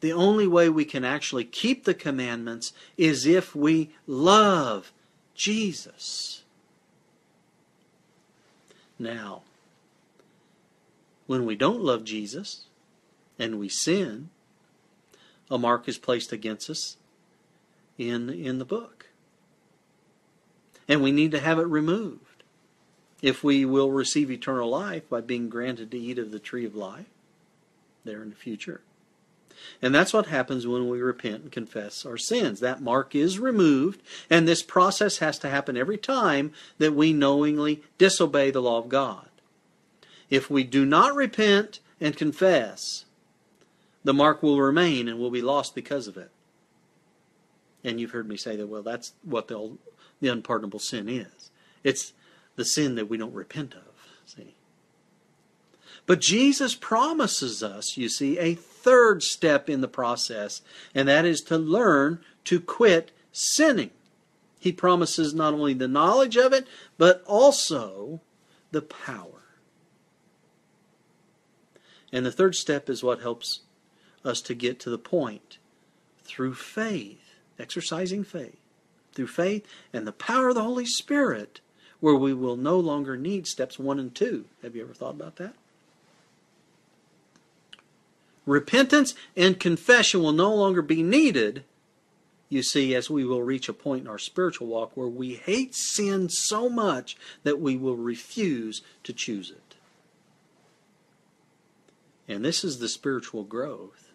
[0.00, 4.92] the only way we can actually keep the commandments is if we love
[5.34, 6.42] Jesus.
[8.98, 9.42] Now,
[11.26, 12.64] when we don't love Jesus
[13.38, 14.30] and we sin,
[15.50, 16.96] a mark is placed against us
[17.96, 19.06] in, in the book.
[20.88, 22.42] And we need to have it removed
[23.20, 26.74] if we will receive eternal life by being granted to eat of the tree of
[26.74, 27.06] life
[28.04, 28.80] there in the future.
[29.80, 32.60] And that's what happens when we repent and confess our sins.
[32.60, 37.82] That mark is removed, and this process has to happen every time that we knowingly
[37.96, 39.28] disobey the law of God.
[40.30, 43.04] If we do not repent and confess,
[44.04, 46.30] the mark will remain and will be lost because of it.
[47.84, 49.76] And you've heard me say that, well, that's what the,
[50.20, 51.50] the unpardonable sin is.
[51.84, 52.12] It's
[52.56, 53.82] the sin that we don't repent of.
[54.26, 54.54] See?
[56.06, 60.62] But Jesus promises us, you see, a third step in the process,
[60.94, 63.90] and that is to learn to quit sinning.
[64.58, 66.66] He promises not only the knowledge of it,
[66.96, 68.20] but also
[68.70, 69.42] the power.
[72.12, 73.60] And the third step is what helps
[74.24, 75.58] us to get to the point
[76.24, 78.58] through faith, exercising faith,
[79.12, 81.60] through faith and the power of the Holy Spirit,
[82.00, 84.46] where we will no longer need steps one and two.
[84.62, 85.54] Have you ever thought about that?
[88.48, 91.64] Repentance and confession will no longer be needed,
[92.48, 95.74] you see, as we will reach a point in our spiritual walk where we hate
[95.74, 99.76] sin so much that we will refuse to choose it.
[102.26, 104.12] And this is the spiritual growth,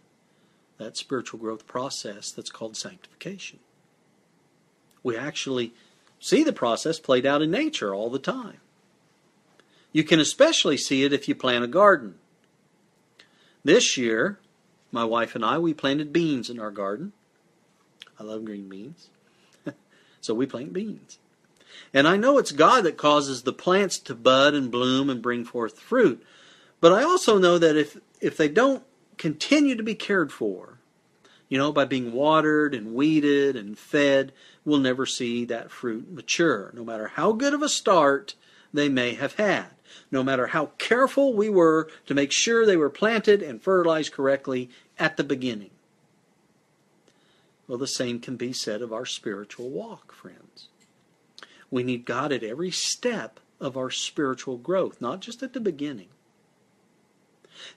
[0.78, 3.60] that spiritual growth process that's called sanctification.
[5.04, 5.74] We actually
[6.20, 8.58] see the process played out in nature all the time.
[9.92, 12.16] You can especially see it if you plant a garden.
[13.64, 14.40] This year,
[14.92, 17.14] my wife and I, we planted beans in our garden.
[18.20, 19.10] I love green beans.
[20.22, 21.18] so we plant beans.
[21.94, 25.46] And I know it's God that causes the plants to bud and bloom and bring
[25.46, 26.24] forth fruit.
[26.82, 28.84] But I also know that if, if they don't
[29.18, 30.80] continue to be cared for,
[31.48, 34.34] you know, by being watered and weeded and fed,
[34.66, 38.36] we'll never see that fruit mature, no matter how good of a start
[38.74, 39.68] they may have had
[40.12, 44.70] no matter how careful we were to make sure they were planted and fertilized correctly
[45.00, 45.72] at the beginning.
[47.68, 50.68] Well, the same can be said of our spiritual walk, friends.
[51.72, 56.10] We need God at every step of our spiritual growth, not just at the beginning.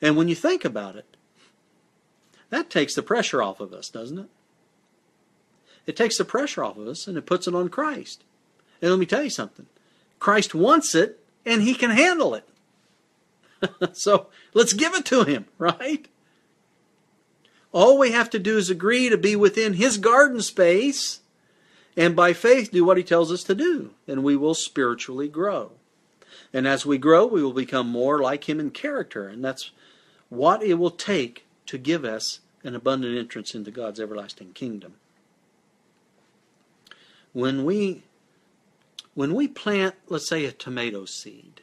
[0.02, 1.16] And when you think about it,
[2.50, 4.28] that takes the pressure off of us, doesn't it?
[5.86, 8.24] It takes the pressure off of us and it puts it on Christ.
[8.82, 9.66] And let me tell you something
[10.18, 12.46] Christ wants it and he can handle it.
[13.92, 16.08] so let's give it to him, right?
[17.72, 21.20] All we have to do is agree to be within his garden space
[21.96, 25.72] and by faith do what he tells us to do, and we will spiritually grow.
[26.52, 29.70] And as we grow, we will become more like him in character, and that's
[30.28, 34.94] what it will take to give us an abundant entrance into God's everlasting kingdom.
[37.32, 38.02] When we
[39.16, 41.62] when we plant, let's say, a tomato seed,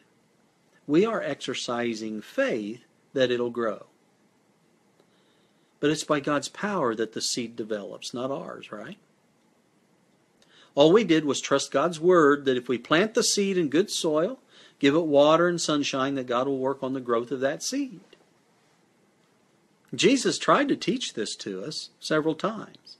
[0.87, 2.83] we are exercising faith
[3.13, 3.85] that it'll grow.
[5.79, 8.97] But it's by God's power that the seed develops, not ours, right?
[10.73, 13.91] All we did was trust God's word that if we plant the seed in good
[13.91, 14.39] soil,
[14.79, 17.99] give it water and sunshine, that God will work on the growth of that seed.
[19.93, 22.97] Jesus tried to teach this to us several times.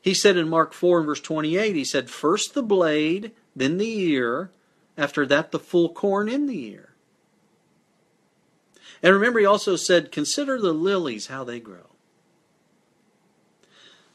[0.00, 3.98] He said in Mark 4 and verse 28, he said, First the blade, then the
[4.00, 4.50] ear,
[4.96, 6.90] after that, the full corn in the ear.
[9.02, 11.90] And remember, he also said, Consider the lilies, how they grow.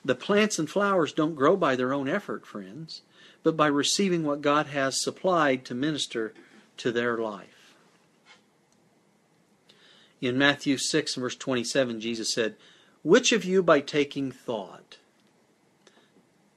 [0.03, 3.01] The plants and flowers don't grow by their own effort, friends,
[3.41, 6.33] but by receiving what God has supplied to minister
[6.77, 7.73] to their life.
[10.21, 12.55] In Matthew 6, verse 27, Jesus said,
[13.03, 14.97] Which of you by taking thought,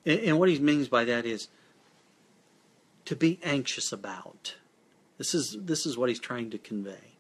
[0.05, 1.49] and what he means by that is
[3.09, 4.57] to be anxious about.
[5.17, 7.15] This is, this is what he's trying to convey.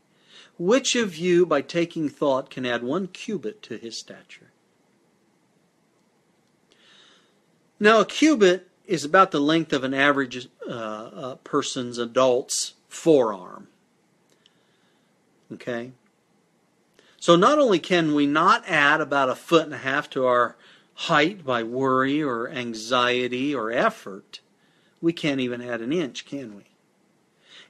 [0.59, 4.51] Which of you, by taking thought, can add one cubit to his stature?
[7.81, 13.69] Now, a cubit is about the length of an average uh, uh, person's, adult's forearm.
[15.55, 15.93] Okay?
[17.19, 20.55] So not only can we not add about a foot and a half to our
[20.95, 24.41] height by worry or anxiety or effort,
[25.01, 26.65] we can't even add an inch, can we?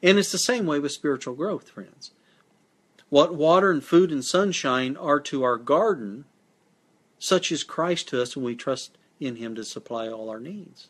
[0.03, 2.13] And it's the same way with spiritual growth, friends.
[3.09, 6.25] What water and food and sunshine are to our garden,
[7.19, 10.89] such is Christ to us when we trust in Him to supply all our needs,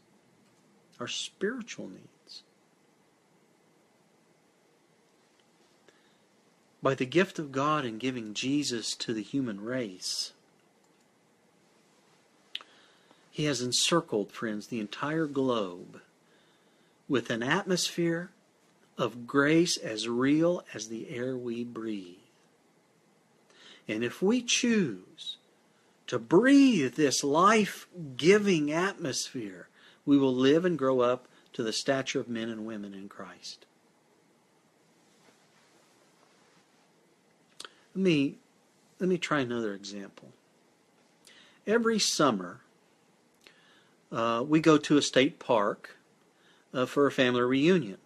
[1.00, 2.42] our spiritual needs.
[6.82, 10.32] By the gift of God in giving Jesus to the human race,
[13.30, 16.00] He has encircled, friends, the entire globe
[17.08, 18.30] with an atmosphere
[18.96, 22.16] of grace as real as the air we breathe.
[23.86, 25.38] And if we choose
[26.08, 27.86] to breathe this life
[28.16, 29.68] giving atmosphere,
[30.04, 33.64] we will live and grow up to the stature of men and women in Christ.
[37.94, 38.36] Let me,
[39.00, 40.28] let me try another example.
[41.66, 42.60] Every summer,
[44.12, 45.97] uh, we go to a state park
[46.72, 47.98] uh, for a family reunion.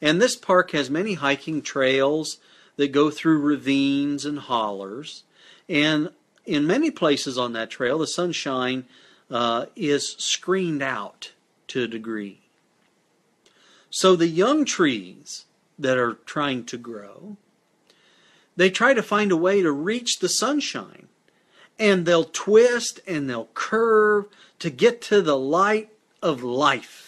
[0.00, 2.38] And this park has many hiking trails
[2.76, 5.24] that go through ravines and hollers.
[5.68, 6.10] And
[6.44, 8.84] in many places on that trail, the sunshine
[9.30, 11.32] uh, is screened out
[11.68, 12.40] to a degree.
[13.90, 15.46] So the young trees
[15.78, 17.36] that are trying to grow,
[18.56, 21.08] they try to find a way to reach the sunshine.
[21.78, 24.26] And they'll twist and they'll curve
[24.60, 25.90] to get to the light
[26.22, 27.05] of life.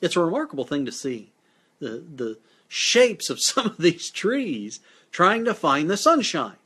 [0.00, 1.32] It's a remarkable thing to see
[1.80, 2.38] the, the
[2.68, 4.80] shapes of some of these trees
[5.10, 6.56] trying to find the sunshine.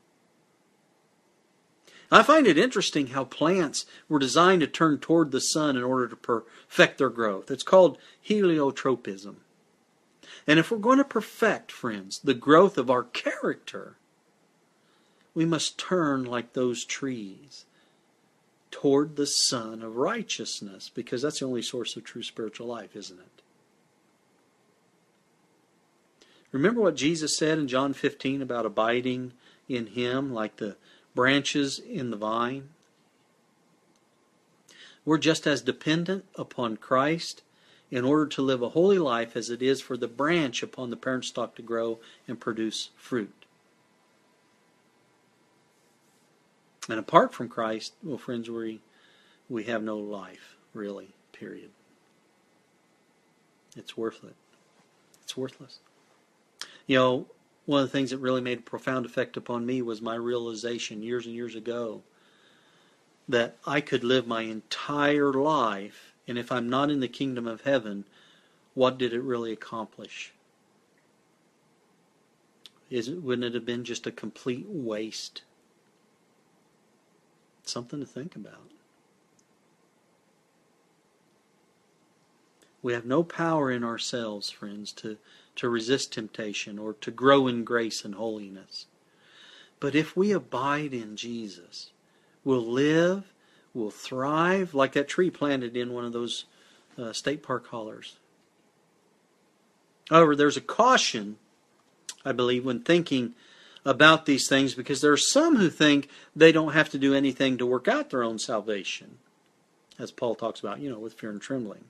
[2.12, 6.08] I find it interesting how plants were designed to turn toward the sun in order
[6.08, 7.50] to perfect their growth.
[7.52, 9.36] It's called heliotropism.
[10.46, 13.96] And if we're going to perfect, friends, the growth of our character,
[15.34, 17.66] we must turn like those trees
[18.70, 23.18] toward the Sun of righteousness, because that's the only source of true spiritual life, isn't
[23.18, 23.42] it?
[26.52, 29.32] Remember what Jesus said in John 15 about abiding
[29.68, 30.76] in Him like the
[31.14, 32.70] branches in the vine?
[35.04, 37.42] We're just as dependent upon Christ
[37.90, 40.96] in order to live a holy life as it is for the branch upon the
[40.96, 41.98] parent stock to grow
[42.28, 43.39] and produce fruit.
[46.88, 48.80] And apart from Christ, well, friends, we,
[49.48, 51.70] we have no life, really, period.
[53.76, 54.34] It's worthless.
[55.22, 55.78] It's worthless.
[56.86, 57.26] You know,
[57.66, 61.02] one of the things that really made a profound effect upon me was my realization
[61.02, 62.02] years and years ago
[63.28, 67.60] that I could live my entire life, and if I'm not in the kingdom of
[67.60, 68.04] heaven,
[68.74, 70.32] what did it really accomplish?
[72.90, 75.42] Is it, wouldn't it have been just a complete waste?
[77.70, 78.70] Something to think about.
[82.82, 85.18] We have no power in ourselves, friends, to,
[85.56, 88.86] to resist temptation or to grow in grace and holiness.
[89.78, 91.90] But if we abide in Jesus,
[92.42, 93.32] we'll live,
[93.72, 96.46] we'll thrive like that tree planted in one of those
[96.98, 98.16] uh, state park hollers.
[100.08, 101.36] However, there's a caution,
[102.24, 103.34] I believe, when thinking
[103.84, 107.56] about these things because there are some who think they don't have to do anything
[107.58, 109.18] to work out their own salvation,
[109.98, 111.84] as Paul talks about, you know, with fear and trembling.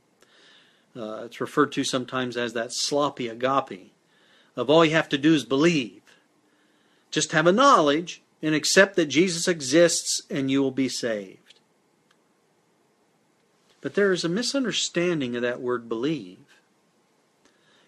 [0.97, 3.93] Uh, it's referred to sometimes as that sloppy agape
[4.57, 6.03] of all you have to do is believe.
[7.11, 11.61] Just have a knowledge and accept that Jesus exists and you will be saved.
[13.81, 16.39] But there is a misunderstanding of that word believe.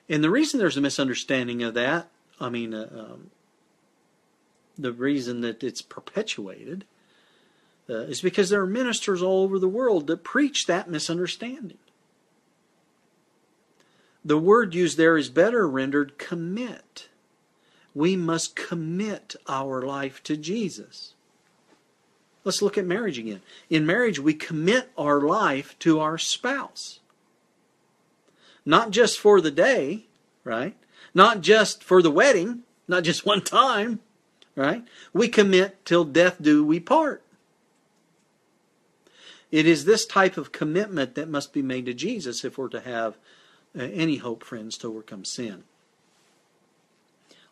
[0.08, 2.08] And the reason there's a misunderstanding of that,
[2.40, 3.30] I mean, uh, um,
[4.78, 6.84] the reason that it's perpetuated
[7.88, 11.78] uh, is because there are ministers all over the world that preach that misunderstanding.
[14.24, 17.08] The word used there is better rendered commit.
[17.94, 21.14] We must commit our life to Jesus.
[22.44, 23.42] Let's look at marriage again.
[23.68, 27.00] In marriage, we commit our life to our spouse.
[28.64, 30.06] Not just for the day,
[30.44, 30.76] right?
[31.14, 34.00] Not just for the wedding, not just one time,
[34.56, 34.84] right?
[35.12, 37.22] We commit till death do we part.
[39.50, 42.80] It is this type of commitment that must be made to Jesus if we're to
[42.80, 43.18] have
[43.78, 45.64] uh, any hope, friends, to overcome sin.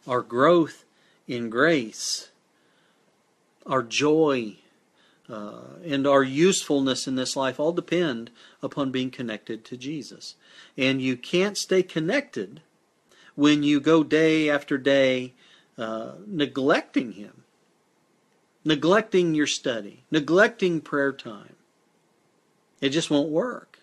[0.06, 0.84] Our growth
[1.28, 2.30] in grace,
[3.66, 4.56] our joy,
[5.30, 8.30] uh, and our usefulness in this life all depend
[8.62, 10.34] upon being connected to Jesus.
[10.76, 12.62] And you can't stay connected
[13.36, 15.34] when you go day after day
[15.80, 17.44] uh, neglecting Him,
[18.64, 21.56] neglecting your study, neglecting prayer time.
[22.80, 23.78] It just won't work.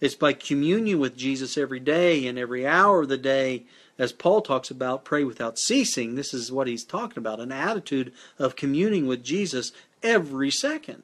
[0.00, 3.64] It's by communion with Jesus every day and every hour of the day,
[3.98, 6.14] as Paul talks about, pray without ceasing.
[6.14, 9.72] This is what he's talking about an attitude of communing with Jesus
[10.02, 11.02] every second.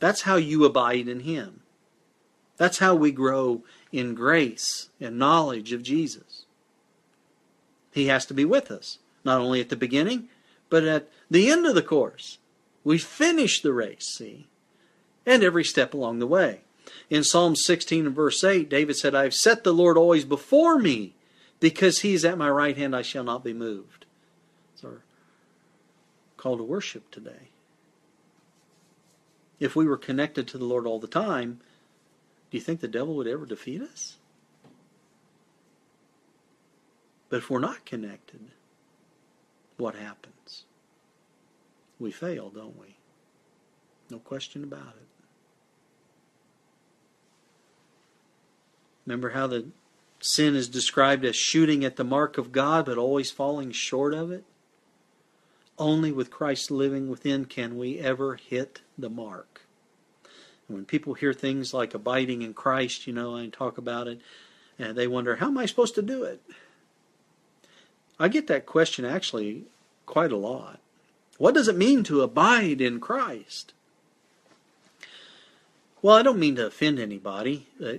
[0.00, 1.60] That's how you abide in Him.
[2.56, 6.41] That's how we grow in grace and knowledge of Jesus.
[7.92, 10.28] He has to be with us, not only at the beginning,
[10.70, 12.38] but at the end of the course.
[12.84, 14.46] We finish the race, see?
[15.26, 16.60] and every step along the way.
[17.08, 20.78] In Psalm 16 and verse 8, David said, I have set the Lord always before
[20.78, 21.14] me,
[21.60, 24.04] because he is at my right hand, I shall not be moved.
[24.74, 25.02] It's our
[26.36, 27.50] call to worship today.
[29.60, 31.60] If we were connected to the Lord all the time,
[32.50, 34.16] do you think the devil would ever defeat us?
[37.32, 38.40] But if we're not connected,
[39.78, 40.64] what happens?
[41.98, 42.96] We fail, don't we?
[44.10, 45.08] No question about it.
[49.06, 49.68] Remember how the
[50.20, 54.30] sin is described as shooting at the mark of God but always falling short of
[54.30, 54.44] it?
[55.78, 59.62] Only with Christ living within can we ever hit the mark.
[60.68, 64.20] And when people hear things like abiding in Christ, you know, and talk about it,
[64.78, 66.42] and they wonder, how am I supposed to do it?
[68.22, 69.64] I get that question actually
[70.06, 70.78] quite a lot.
[71.38, 73.72] What does it mean to abide in Christ?
[76.00, 77.66] Well, I don't mean to offend anybody.
[77.84, 77.94] Uh,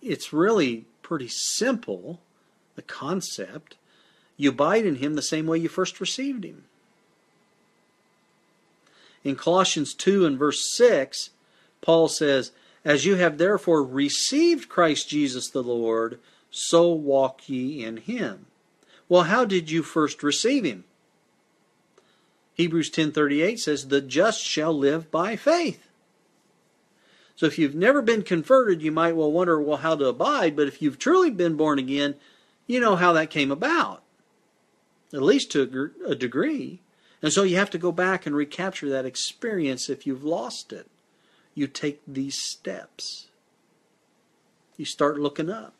[0.00, 2.20] it's really pretty simple,
[2.74, 3.76] the concept.
[4.38, 6.64] You abide in him the same way you first received him.
[9.22, 11.32] In Colossians 2 and verse 6,
[11.82, 12.52] Paul says,
[12.82, 16.18] As you have therefore received Christ Jesus the Lord,
[16.50, 18.46] so walk ye in him.
[19.10, 20.84] Well, how did you first receive him?
[22.54, 25.88] Hebrews 10:38 says, "The just shall live by faith."
[27.34, 30.54] So if you've never been converted, you might well wonder, well, how to abide.
[30.54, 32.14] But if you've truly been born again,
[32.68, 34.04] you know how that came about,
[35.12, 36.80] at least to a degree.
[37.20, 40.86] And so you have to go back and recapture that experience if you've lost it.
[41.56, 43.26] You take these steps.
[44.76, 45.74] You start looking up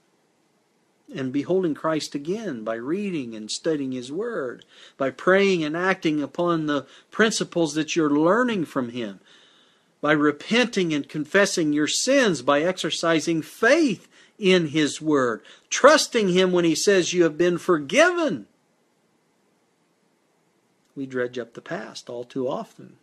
[1.15, 4.65] and beholding Christ again by reading and studying His Word,
[4.97, 9.21] by praying and acting upon the principles that you're learning from Him
[10.01, 14.09] by repenting and confessing your sins, by exercising faith
[14.39, 18.47] in His Word, trusting Him when He says you have been forgiven.
[20.97, 22.97] We dredge up the past all too often.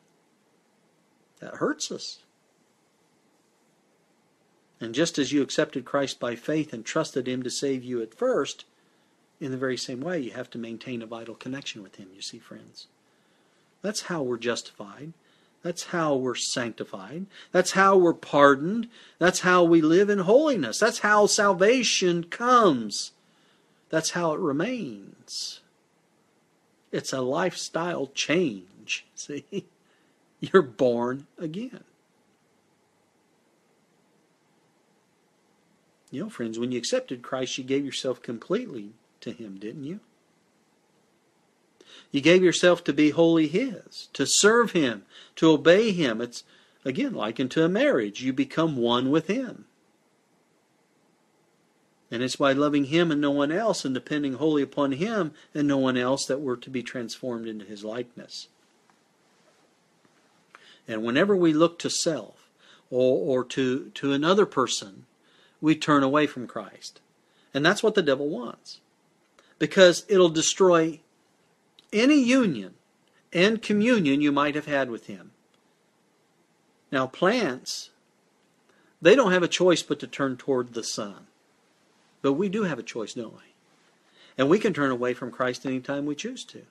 [1.39, 2.19] That hurts us.
[4.79, 8.13] And just as you accepted Christ by faith and trusted Him to save you at
[8.13, 8.65] first,
[9.39, 12.21] in the very same way, you have to maintain a vital connection with Him, you
[12.21, 12.87] see, friends.
[13.81, 15.13] That's how we're justified.
[15.63, 17.25] That's how we're sanctified.
[17.51, 18.87] That's how we're pardoned.
[19.19, 20.79] That's how we live in holiness.
[20.79, 23.11] That's how salvation comes.
[23.89, 25.61] That's how it remains.
[26.91, 29.05] It's a lifestyle change.
[29.15, 29.65] See?
[30.39, 31.83] You're born again.
[36.11, 38.91] You know, friends, when you accepted Christ, you gave yourself completely
[39.21, 39.99] to Him, didn't you?
[42.11, 45.03] You gave yourself to be wholly His, to serve Him,
[45.35, 46.21] to obey Him.
[46.21, 46.43] It's,
[46.85, 48.21] again, like into a marriage.
[48.21, 49.65] You become one with Him.
[52.09, 55.67] And it's by loving Him and no one else and depending wholly upon Him and
[55.67, 58.47] no one else that we're to be transformed into His likeness.
[60.87, 62.47] And whenever we look to self
[62.89, 65.05] or, or to, to another person,
[65.61, 67.01] we turn away from Christ.
[67.53, 68.79] And that's what the devil wants.
[69.59, 70.99] Because it'll destroy
[71.91, 72.75] any union
[73.33, 75.31] and communion you might have had with him.
[76.91, 77.89] Now, plants
[79.01, 81.27] they don't have a choice but to turn toward the sun.
[82.21, 83.53] But we do have a choice, don't we?
[84.37, 86.63] And we can turn away from Christ anytime we choose to.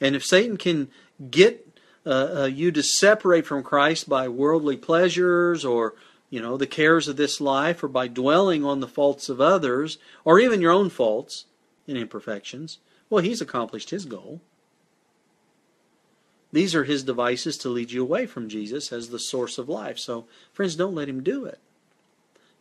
[0.00, 0.88] And if Satan can
[1.30, 1.66] get
[2.04, 5.94] uh, uh, you to separate from Christ by worldly pleasures or
[6.34, 9.98] you know the cares of this life or by dwelling on the faults of others
[10.24, 11.44] or even your own faults
[11.86, 12.78] and imperfections,
[13.08, 14.40] well, he's accomplished his goal.
[16.50, 19.96] These are his devices to lead you away from Jesus as the source of life.
[19.96, 21.60] So, friends, don't let him do it.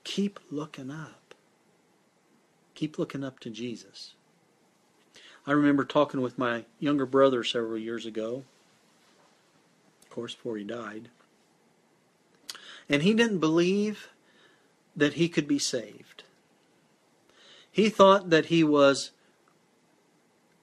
[0.03, 1.33] Keep looking up.
[2.75, 4.13] Keep looking up to Jesus.
[5.47, 8.43] I remember talking with my younger brother several years ago,
[10.03, 11.09] of course, before he died.
[12.89, 14.09] And he didn't believe
[14.95, 16.23] that he could be saved.
[17.71, 19.11] He thought that he was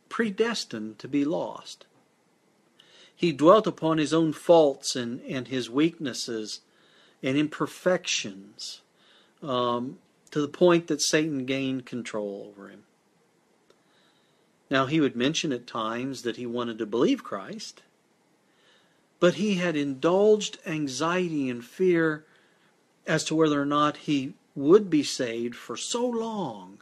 [0.08, 1.86] predestined to be lost.
[3.14, 6.60] He dwelt upon his own faults and, and his weaknesses
[7.22, 8.80] and imperfections
[9.42, 9.98] um,
[10.30, 12.84] to the point that Satan gained control over him.
[14.70, 17.82] Now, he would mention at times that he wanted to believe Christ,
[19.20, 22.24] but he had indulged anxiety and fear
[23.06, 26.78] as to whether or not he would be saved for so long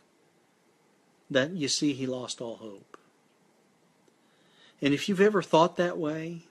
[1.30, 2.96] that you see he lost all hope.
[4.80, 6.42] And if you've ever thought that way,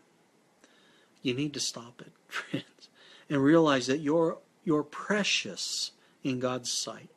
[1.24, 2.90] you need to stop it, friends,
[3.30, 5.92] and realize that you're, you're precious
[6.24, 7.10] in God's sight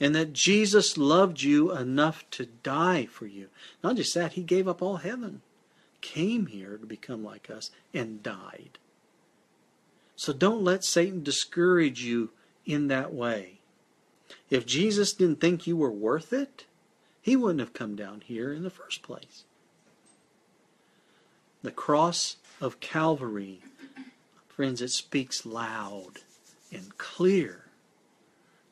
[0.00, 3.48] and that Jesus loved you enough to die for you.
[3.82, 5.42] Not just that, he gave up all heaven,
[6.04, 8.78] came here to become like us, and died.
[10.16, 12.30] So don't let Satan discourage you
[12.66, 13.58] in that way.
[14.50, 16.66] If Jesus didn't think you were worth it,
[17.22, 19.44] he wouldn't have come down here in the first place.
[21.62, 23.60] The cross of Calvary,
[24.46, 26.20] friends, it speaks loud
[26.70, 27.64] and clear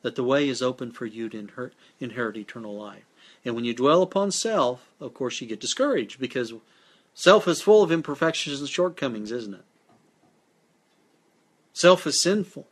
[0.03, 3.05] that the way is open for you to inherit, inherit eternal life.
[3.43, 6.53] And when you dwell upon self, of course, you get discouraged because
[7.13, 9.65] self is full of imperfections and shortcomings, isn't it?
[11.73, 12.67] Self is sinful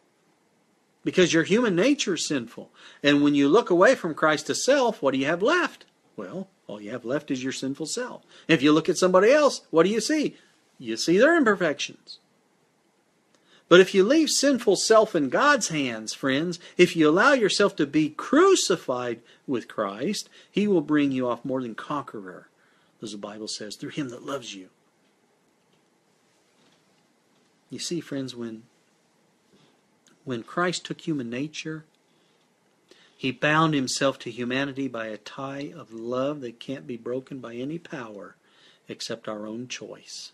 [1.04, 2.70] because your human nature is sinful.
[3.02, 5.86] And when you look away from Christ to self, what do you have left?
[6.16, 8.24] Well, all you have left is your sinful self.
[8.48, 10.38] If you look at somebody else, what do you see?
[10.78, 12.20] You see their imperfections.
[13.68, 17.88] But if you leave sinful self in God's hands, friends, if you allow yourself to
[17.88, 22.50] be crucified with Christ, He will bring you off more than conqueror,
[23.02, 24.70] as the Bible says, through Him that loves you.
[27.70, 28.64] You see, friends, when,
[30.26, 31.86] when Christ took human nature,
[33.16, 37.56] He bound Himself to humanity by a tie of love that can't be broken by
[37.56, 38.36] any power
[38.88, 40.34] except our own choice.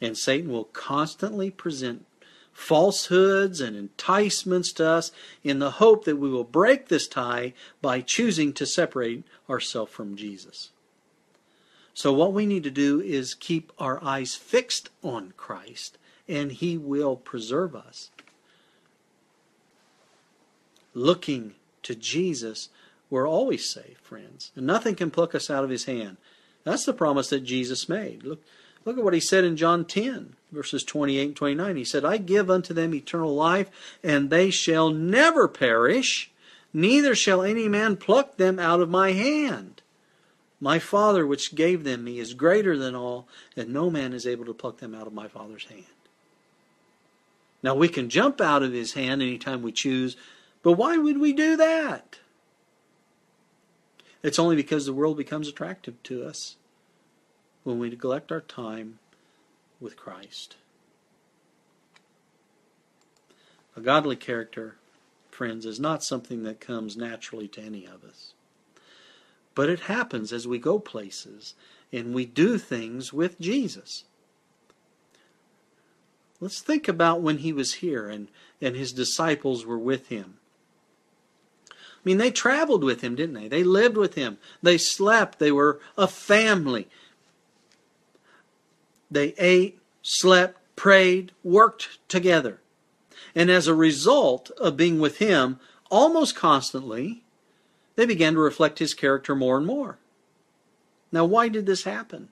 [0.00, 2.06] And Satan will constantly present
[2.52, 5.10] falsehoods and enticements to us
[5.42, 7.52] in the hope that we will break this tie
[7.82, 10.70] by choosing to separate ourselves from Jesus.
[11.94, 15.96] So, what we need to do is keep our eyes fixed on Christ,
[16.28, 18.10] and He will preserve us.
[20.92, 22.68] Looking to Jesus,
[23.10, 26.16] we're always safe, friends, and nothing can pluck us out of His hand.
[26.64, 28.24] That's the promise that Jesus made.
[28.24, 28.40] Look,
[28.84, 31.76] Look at what he said in John 10, verses 28 and 29.
[31.76, 33.70] He said, I give unto them eternal life,
[34.02, 36.30] and they shall never perish,
[36.72, 39.73] neither shall any man pluck them out of my hand.
[40.64, 44.46] My Father, which gave them me, is greater than all, and no man is able
[44.46, 45.84] to pluck them out of my Father's hand.
[47.62, 50.16] Now, we can jump out of his hand anytime we choose,
[50.62, 52.18] but why would we do that?
[54.22, 56.56] It's only because the world becomes attractive to us
[57.62, 59.00] when we neglect our time
[59.82, 60.56] with Christ.
[63.76, 64.76] A godly character,
[65.30, 68.32] friends, is not something that comes naturally to any of us.
[69.54, 71.54] But it happens as we go places
[71.92, 74.04] and we do things with Jesus.
[76.40, 78.28] Let's think about when he was here and,
[78.60, 80.34] and his disciples were with him.
[81.70, 81.74] I
[82.04, 83.48] mean, they traveled with him, didn't they?
[83.48, 84.36] They lived with him.
[84.62, 85.38] They slept.
[85.38, 86.88] They were a family.
[89.10, 92.60] They ate, slept, prayed, worked together.
[93.34, 95.58] And as a result of being with him
[95.90, 97.23] almost constantly,
[97.96, 99.98] they began to reflect his character more and more.
[101.12, 102.28] Now, why did this happen?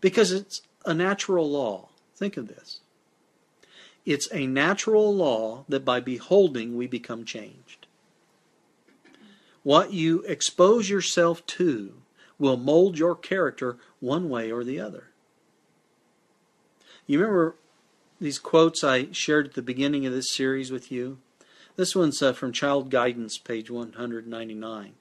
[0.00, 1.88] Because it's a natural law.
[2.14, 2.80] Think of this.
[4.04, 7.86] It's a natural law that by beholding we become changed.
[9.62, 11.94] What you expose yourself to
[12.38, 15.08] will mold your character one way or the other.
[17.06, 17.56] You remember
[18.20, 21.18] these quotes I shared at the beginning of this series with you.
[21.78, 24.94] This one's uh, from Child Guidance, page 199.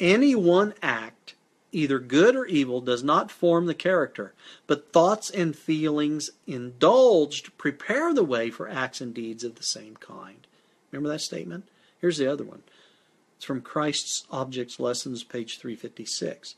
[0.00, 1.36] Any one act,
[1.70, 4.34] either good or evil, does not form the character,
[4.66, 9.94] but thoughts and feelings indulged prepare the way for acts and deeds of the same
[9.98, 10.48] kind.
[10.90, 11.68] Remember that statement?
[12.00, 12.64] Here's the other one.
[13.36, 16.56] It's from Christ's Objects Lessons, page 356.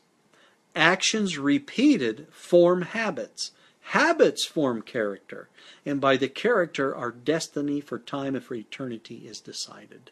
[0.75, 3.51] Actions repeated form habits.
[3.87, 5.49] Habits form character,
[5.85, 10.11] and by the character, our destiny for time and for eternity is decided.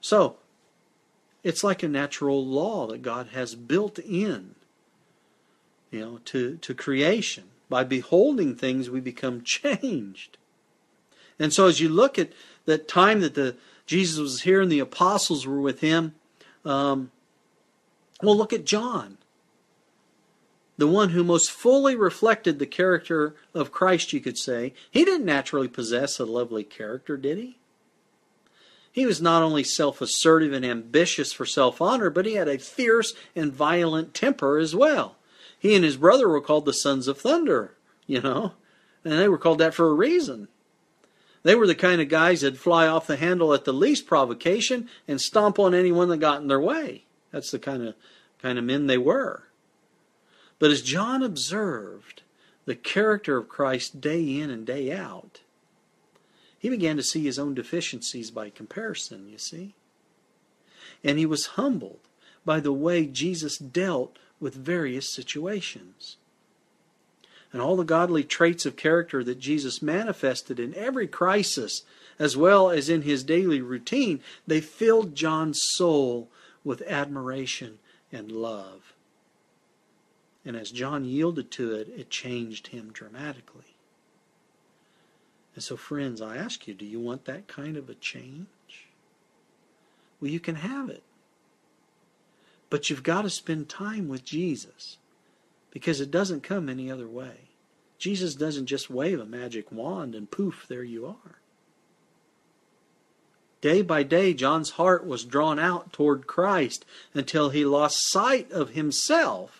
[0.00, 0.36] So,
[1.42, 4.54] it's like a natural law that God has built in,
[5.90, 7.44] you know, to, to creation.
[7.68, 10.38] By beholding things, we become changed.
[11.38, 12.32] And so, as you look at
[12.64, 16.14] that time that the Jesus was here and the apostles were with him,
[16.64, 17.10] um,
[18.22, 19.18] well, look at John
[20.80, 25.26] the one who most fully reflected the character of Christ, you could say, he didn't
[25.26, 27.58] naturally possess a lovely character, did he?
[28.90, 32.58] He was not only self assertive and ambitious for self honor, but he had a
[32.58, 35.16] fierce and violent temper as well.
[35.58, 37.76] He and his brother were called the sons of thunder,
[38.06, 38.54] you know,
[39.04, 40.48] and they were called that for a reason.
[41.42, 44.88] They were the kind of guys that'd fly off the handle at the least provocation
[45.06, 47.04] and stomp on anyone that got in their way.
[47.30, 47.94] That's the kind of
[48.40, 49.44] kind of men they were.
[50.60, 52.22] But as John observed
[52.66, 55.40] the character of Christ day in and day out,
[56.56, 59.74] he began to see his own deficiencies by comparison, you see.
[61.02, 62.00] And he was humbled
[62.44, 66.18] by the way Jesus dealt with various situations.
[67.52, 71.82] And all the godly traits of character that Jesus manifested in every crisis,
[72.18, 76.28] as well as in his daily routine, they filled John's soul
[76.62, 77.78] with admiration
[78.12, 78.92] and love.
[80.44, 83.76] And as John yielded to it, it changed him dramatically.
[85.54, 88.46] And so, friends, I ask you, do you want that kind of a change?
[90.20, 91.02] Well, you can have it.
[92.70, 94.98] But you've got to spend time with Jesus
[95.70, 97.48] because it doesn't come any other way.
[97.98, 101.40] Jesus doesn't just wave a magic wand and poof, there you are.
[103.60, 108.70] Day by day, John's heart was drawn out toward Christ until he lost sight of
[108.70, 109.59] himself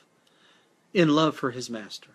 [0.93, 2.11] in love for his master.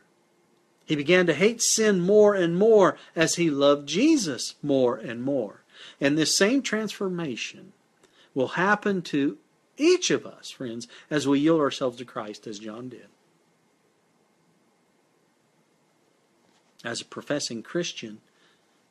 [0.86, 5.62] He began to hate sin more and more as he loved Jesus more and more.
[6.00, 7.74] And this same transformation
[8.34, 9.38] will happen to
[9.78, 13.08] each of us, friends, as we yield ourselves to Christ as John did.
[16.84, 18.20] As a professing Christian,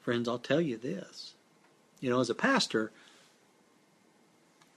[0.01, 1.35] friends, I'll tell you this.
[2.01, 2.91] You know, as a pastor,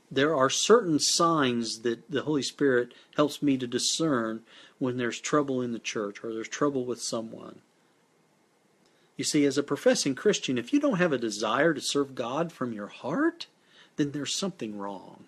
[0.09, 4.41] there are certain signs that the Holy Spirit helps me to discern
[4.79, 7.59] when there's trouble in the church or there's trouble with someone.
[9.17, 12.51] You see, as a professing Christian, if you don't have a desire to serve God
[12.51, 13.47] from your heart,
[13.97, 15.25] then there's something wrong.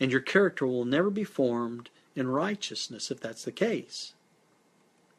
[0.00, 4.14] And your character will never be formed in righteousness if that's the case.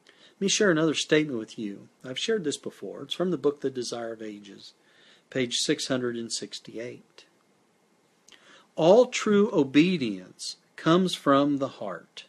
[0.08, 1.90] Let me share another statement with you.
[2.04, 3.04] I've shared this before.
[3.04, 4.74] It's from the book The Desire of Ages,
[5.30, 7.25] page 668.
[8.76, 12.26] All true obedience comes from the heart.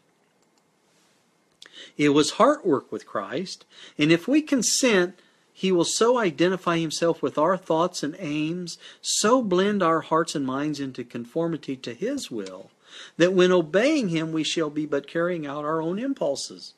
[1.96, 3.64] It was heart work with Christ,
[3.98, 5.18] and if we consent,
[5.52, 10.46] he will so identify himself with our thoughts and aims, so blend our hearts and
[10.46, 12.70] minds into conformity to his will,
[13.16, 16.74] that when obeying him we shall be but carrying out our own impulses.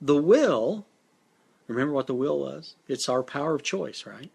[0.00, 0.86] The will,
[1.66, 2.74] remember what the will was?
[2.86, 4.30] It's our power of choice, right?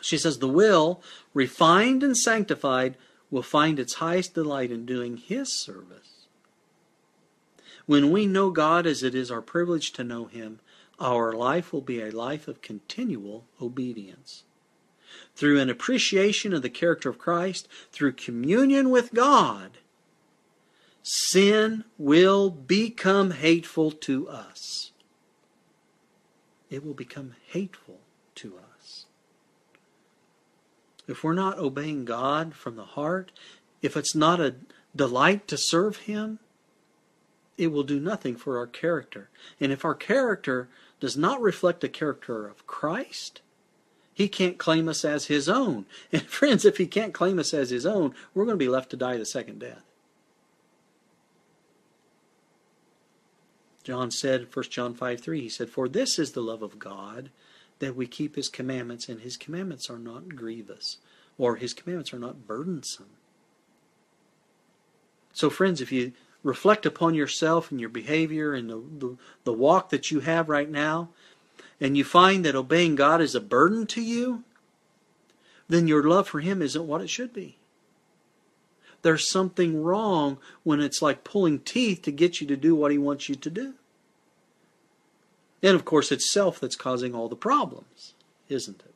[0.00, 1.02] She says, the will,
[1.34, 2.96] refined and sanctified,
[3.32, 6.26] will find its highest delight in doing his service.
[7.86, 10.60] When we know God as it is our privilege to know Him,
[11.00, 14.44] our life will be a life of continual obedience.
[15.34, 19.78] Through an appreciation of the character of Christ, through communion with God,
[21.02, 24.92] sin will become hateful to us.
[26.70, 27.98] It will become hateful
[28.36, 29.06] to us.
[31.08, 33.32] If we're not obeying God from the heart,
[33.80, 34.54] if it's not a
[34.94, 36.38] delight to serve Him,
[37.58, 39.28] it will do nothing for our character.
[39.60, 40.68] And if our character
[41.00, 43.40] does not reflect the character of Christ,
[44.14, 45.86] he can't claim us as his own.
[46.12, 48.90] And friends, if he can't claim us as his own, we're going to be left
[48.90, 49.82] to die the second death.
[53.82, 57.30] John said, 1 John 5 3, he said, For this is the love of God,
[57.82, 60.98] that we keep his commandments, and his commandments are not grievous,
[61.36, 63.10] or his commandments are not burdensome.
[65.32, 66.12] So, friends, if you
[66.44, 70.70] reflect upon yourself and your behavior and the, the, the walk that you have right
[70.70, 71.08] now,
[71.80, 74.44] and you find that obeying God is a burden to you,
[75.68, 77.58] then your love for Him isn't what it should be.
[79.02, 82.98] There's something wrong when it's like pulling teeth to get you to do what He
[82.98, 83.74] wants you to do.
[85.62, 88.14] And of course, it's self that's causing all the problems,
[88.48, 88.92] isn't it?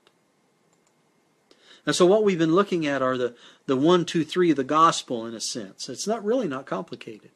[1.87, 3.35] And so, what we've been looking at are the,
[3.67, 5.89] the one, two, three of the gospel in a sense.
[5.89, 7.31] It's not really not complicated.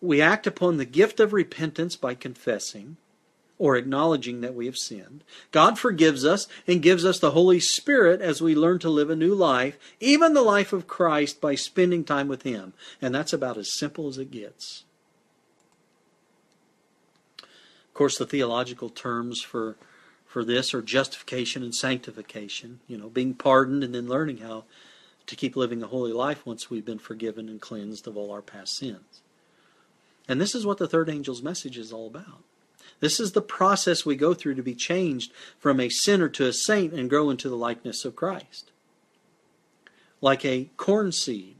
[0.00, 2.96] We act upon the gift of repentance by confessing
[3.58, 5.24] or acknowledging that we have sinned.
[5.50, 9.16] God forgives us and gives us the Holy Spirit as we learn to live a
[9.16, 12.72] new life, even the life of Christ, by spending time with Him.
[13.02, 14.84] And that's about as simple as it gets.
[17.40, 19.76] Of course, the theological terms for
[20.24, 24.64] for this are justification and sanctification, you know, being pardoned and then learning how
[25.26, 28.42] to keep living a holy life once we've been forgiven and cleansed of all our
[28.42, 29.22] past sins.
[30.28, 32.44] And this is what the third angel's message is all about.
[33.00, 36.52] This is the process we go through to be changed from a sinner to a
[36.52, 38.70] saint and grow into the likeness of Christ.
[40.20, 41.57] Like a corn seed.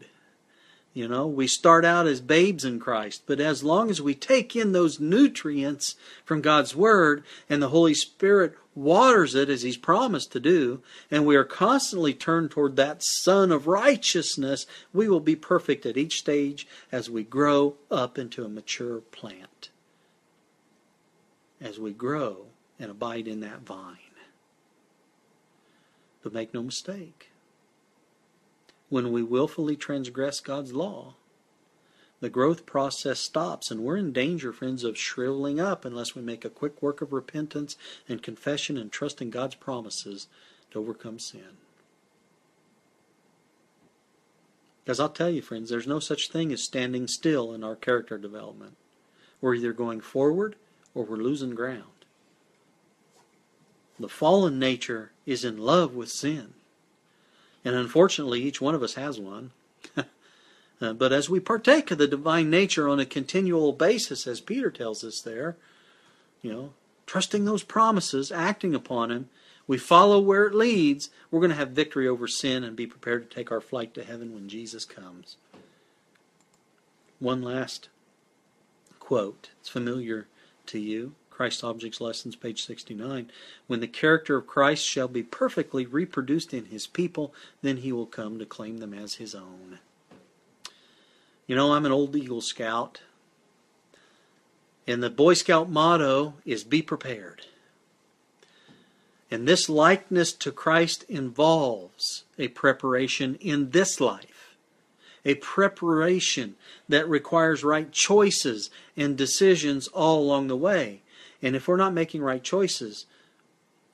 [0.99, 4.57] You know, we start out as babes in Christ, but as long as we take
[4.57, 5.95] in those nutrients
[6.25, 11.25] from God's Word and the Holy Spirit waters it as He's promised to do, and
[11.25, 16.19] we are constantly turned toward that Sun of righteousness, we will be perfect at each
[16.19, 19.71] stage as we grow up into a mature plant
[21.61, 22.47] as we grow
[22.81, 23.99] and abide in that vine.
[26.25, 27.29] But make no mistake,
[28.89, 31.15] when we willfully transgress God's law,
[32.21, 36.45] the growth process stops, and we're in danger, friends, of shriveling up unless we make
[36.45, 37.77] a quick work of repentance
[38.09, 40.27] and confession and trust in God's promises
[40.73, 41.59] to overcome sin.
[44.85, 48.19] Because I'll tell you, friends, there's no such thing as standing still in our character
[48.19, 48.77] development.
[49.41, 50.57] We're either going forward
[50.95, 51.85] or we're losing ground.
[54.01, 56.55] The fallen nature is in love with sin.
[57.69, 59.51] And unfortunately, each one of us has one.
[60.81, 64.71] uh, but as we partake of the divine nature on a continual basis, as Peter
[64.71, 65.55] tells us there,
[66.41, 66.73] you know,
[67.05, 69.29] trusting those promises, acting upon them,
[69.67, 73.29] we follow where it leads, we're going to have victory over sin and be prepared
[73.29, 75.37] to take our flight to heaven when Jesus comes.
[77.19, 77.91] One last
[78.99, 79.51] quote.
[79.61, 80.27] It's familiar
[80.69, 81.13] to you.
[81.39, 83.31] Christ's Object Lessons, page 69.
[83.69, 87.33] When the character of Christ shall be perfectly reproduced in his people,
[87.63, 89.79] then he will come to claim them as his own.
[91.47, 93.03] You know, I'm an old Eagle Scout,
[94.85, 97.43] and the Boy Scout motto is be prepared.
[99.31, 104.57] And this likeness to Christ involves a preparation in this life
[105.25, 106.57] a preparation
[106.89, 111.03] that requires right choices and decisions all along the way.
[111.43, 113.07] And if we're not making right choices,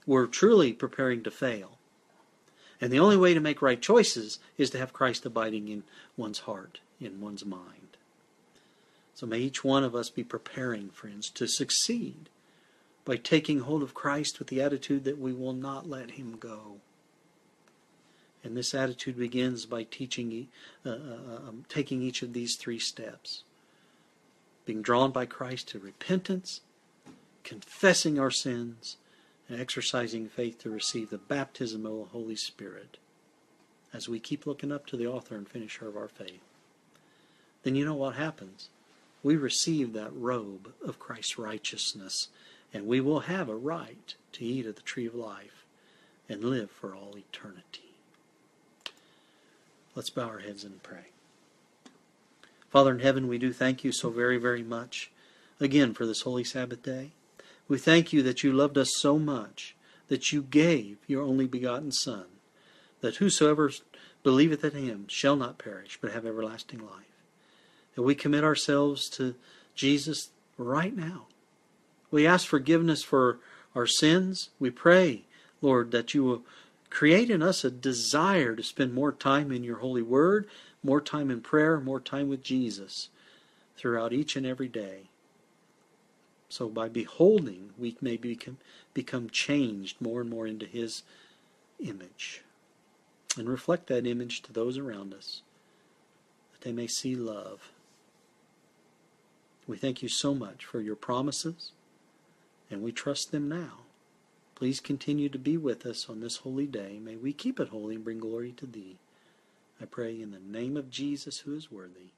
[0.06, 1.78] we're truly preparing to fail.
[2.80, 5.84] And the only way to make right choices is to have Christ abiding in
[6.16, 7.96] one's heart, in one's mind.
[9.14, 12.28] So may each one of us be preparing, friends, to succeed
[13.04, 16.78] by taking hold of Christ with the attitude that we will not let him go.
[18.42, 20.48] And this attitude begins by teaching,
[20.84, 23.42] uh, uh, uh, um, taking each of these three steps.
[24.66, 26.60] Being drawn by Christ to repentance,
[27.44, 28.96] confessing our sins,
[29.48, 32.96] and exercising faith to receive the baptism of the Holy Spirit
[33.92, 36.42] as we keep looking up to the author and finisher of our faith.
[37.62, 38.68] Then you know what happens.
[39.22, 42.28] We receive that robe of Christ's righteousness,
[42.72, 45.64] and we will have a right to eat of the tree of life
[46.28, 47.92] and live for all eternity.
[49.94, 51.06] Let's bow our heads and pray.
[52.70, 55.10] Father in heaven, we do thank you so very, very much
[55.60, 57.12] again for this holy Sabbath day.
[57.68, 59.74] We thank you that you loved us so much
[60.08, 62.26] that you gave your only begotten Son,
[63.00, 63.70] that whosoever
[64.22, 67.04] believeth in him shall not perish, but have everlasting life.
[67.94, 69.34] That we commit ourselves to
[69.74, 71.26] Jesus right now.
[72.10, 73.38] We ask forgiveness for
[73.74, 74.50] our sins.
[74.58, 75.24] We pray,
[75.62, 76.42] Lord, that you will
[76.94, 80.46] Create in us a desire to spend more time in your holy word,
[80.80, 83.08] more time in prayer, more time with Jesus
[83.76, 85.10] throughout each and every day.
[86.48, 88.58] So by beholding, we may become,
[88.92, 91.02] become changed more and more into his
[91.80, 92.42] image
[93.36, 95.42] and reflect that image to those around us
[96.52, 97.70] that they may see love.
[99.66, 101.72] We thank you so much for your promises
[102.70, 103.80] and we trust them now.
[104.54, 107.00] Please continue to be with us on this holy day.
[107.02, 108.98] May we keep it holy and bring glory to Thee.
[109.80, 112.12] I pray in the name of Jesus, who is worthy.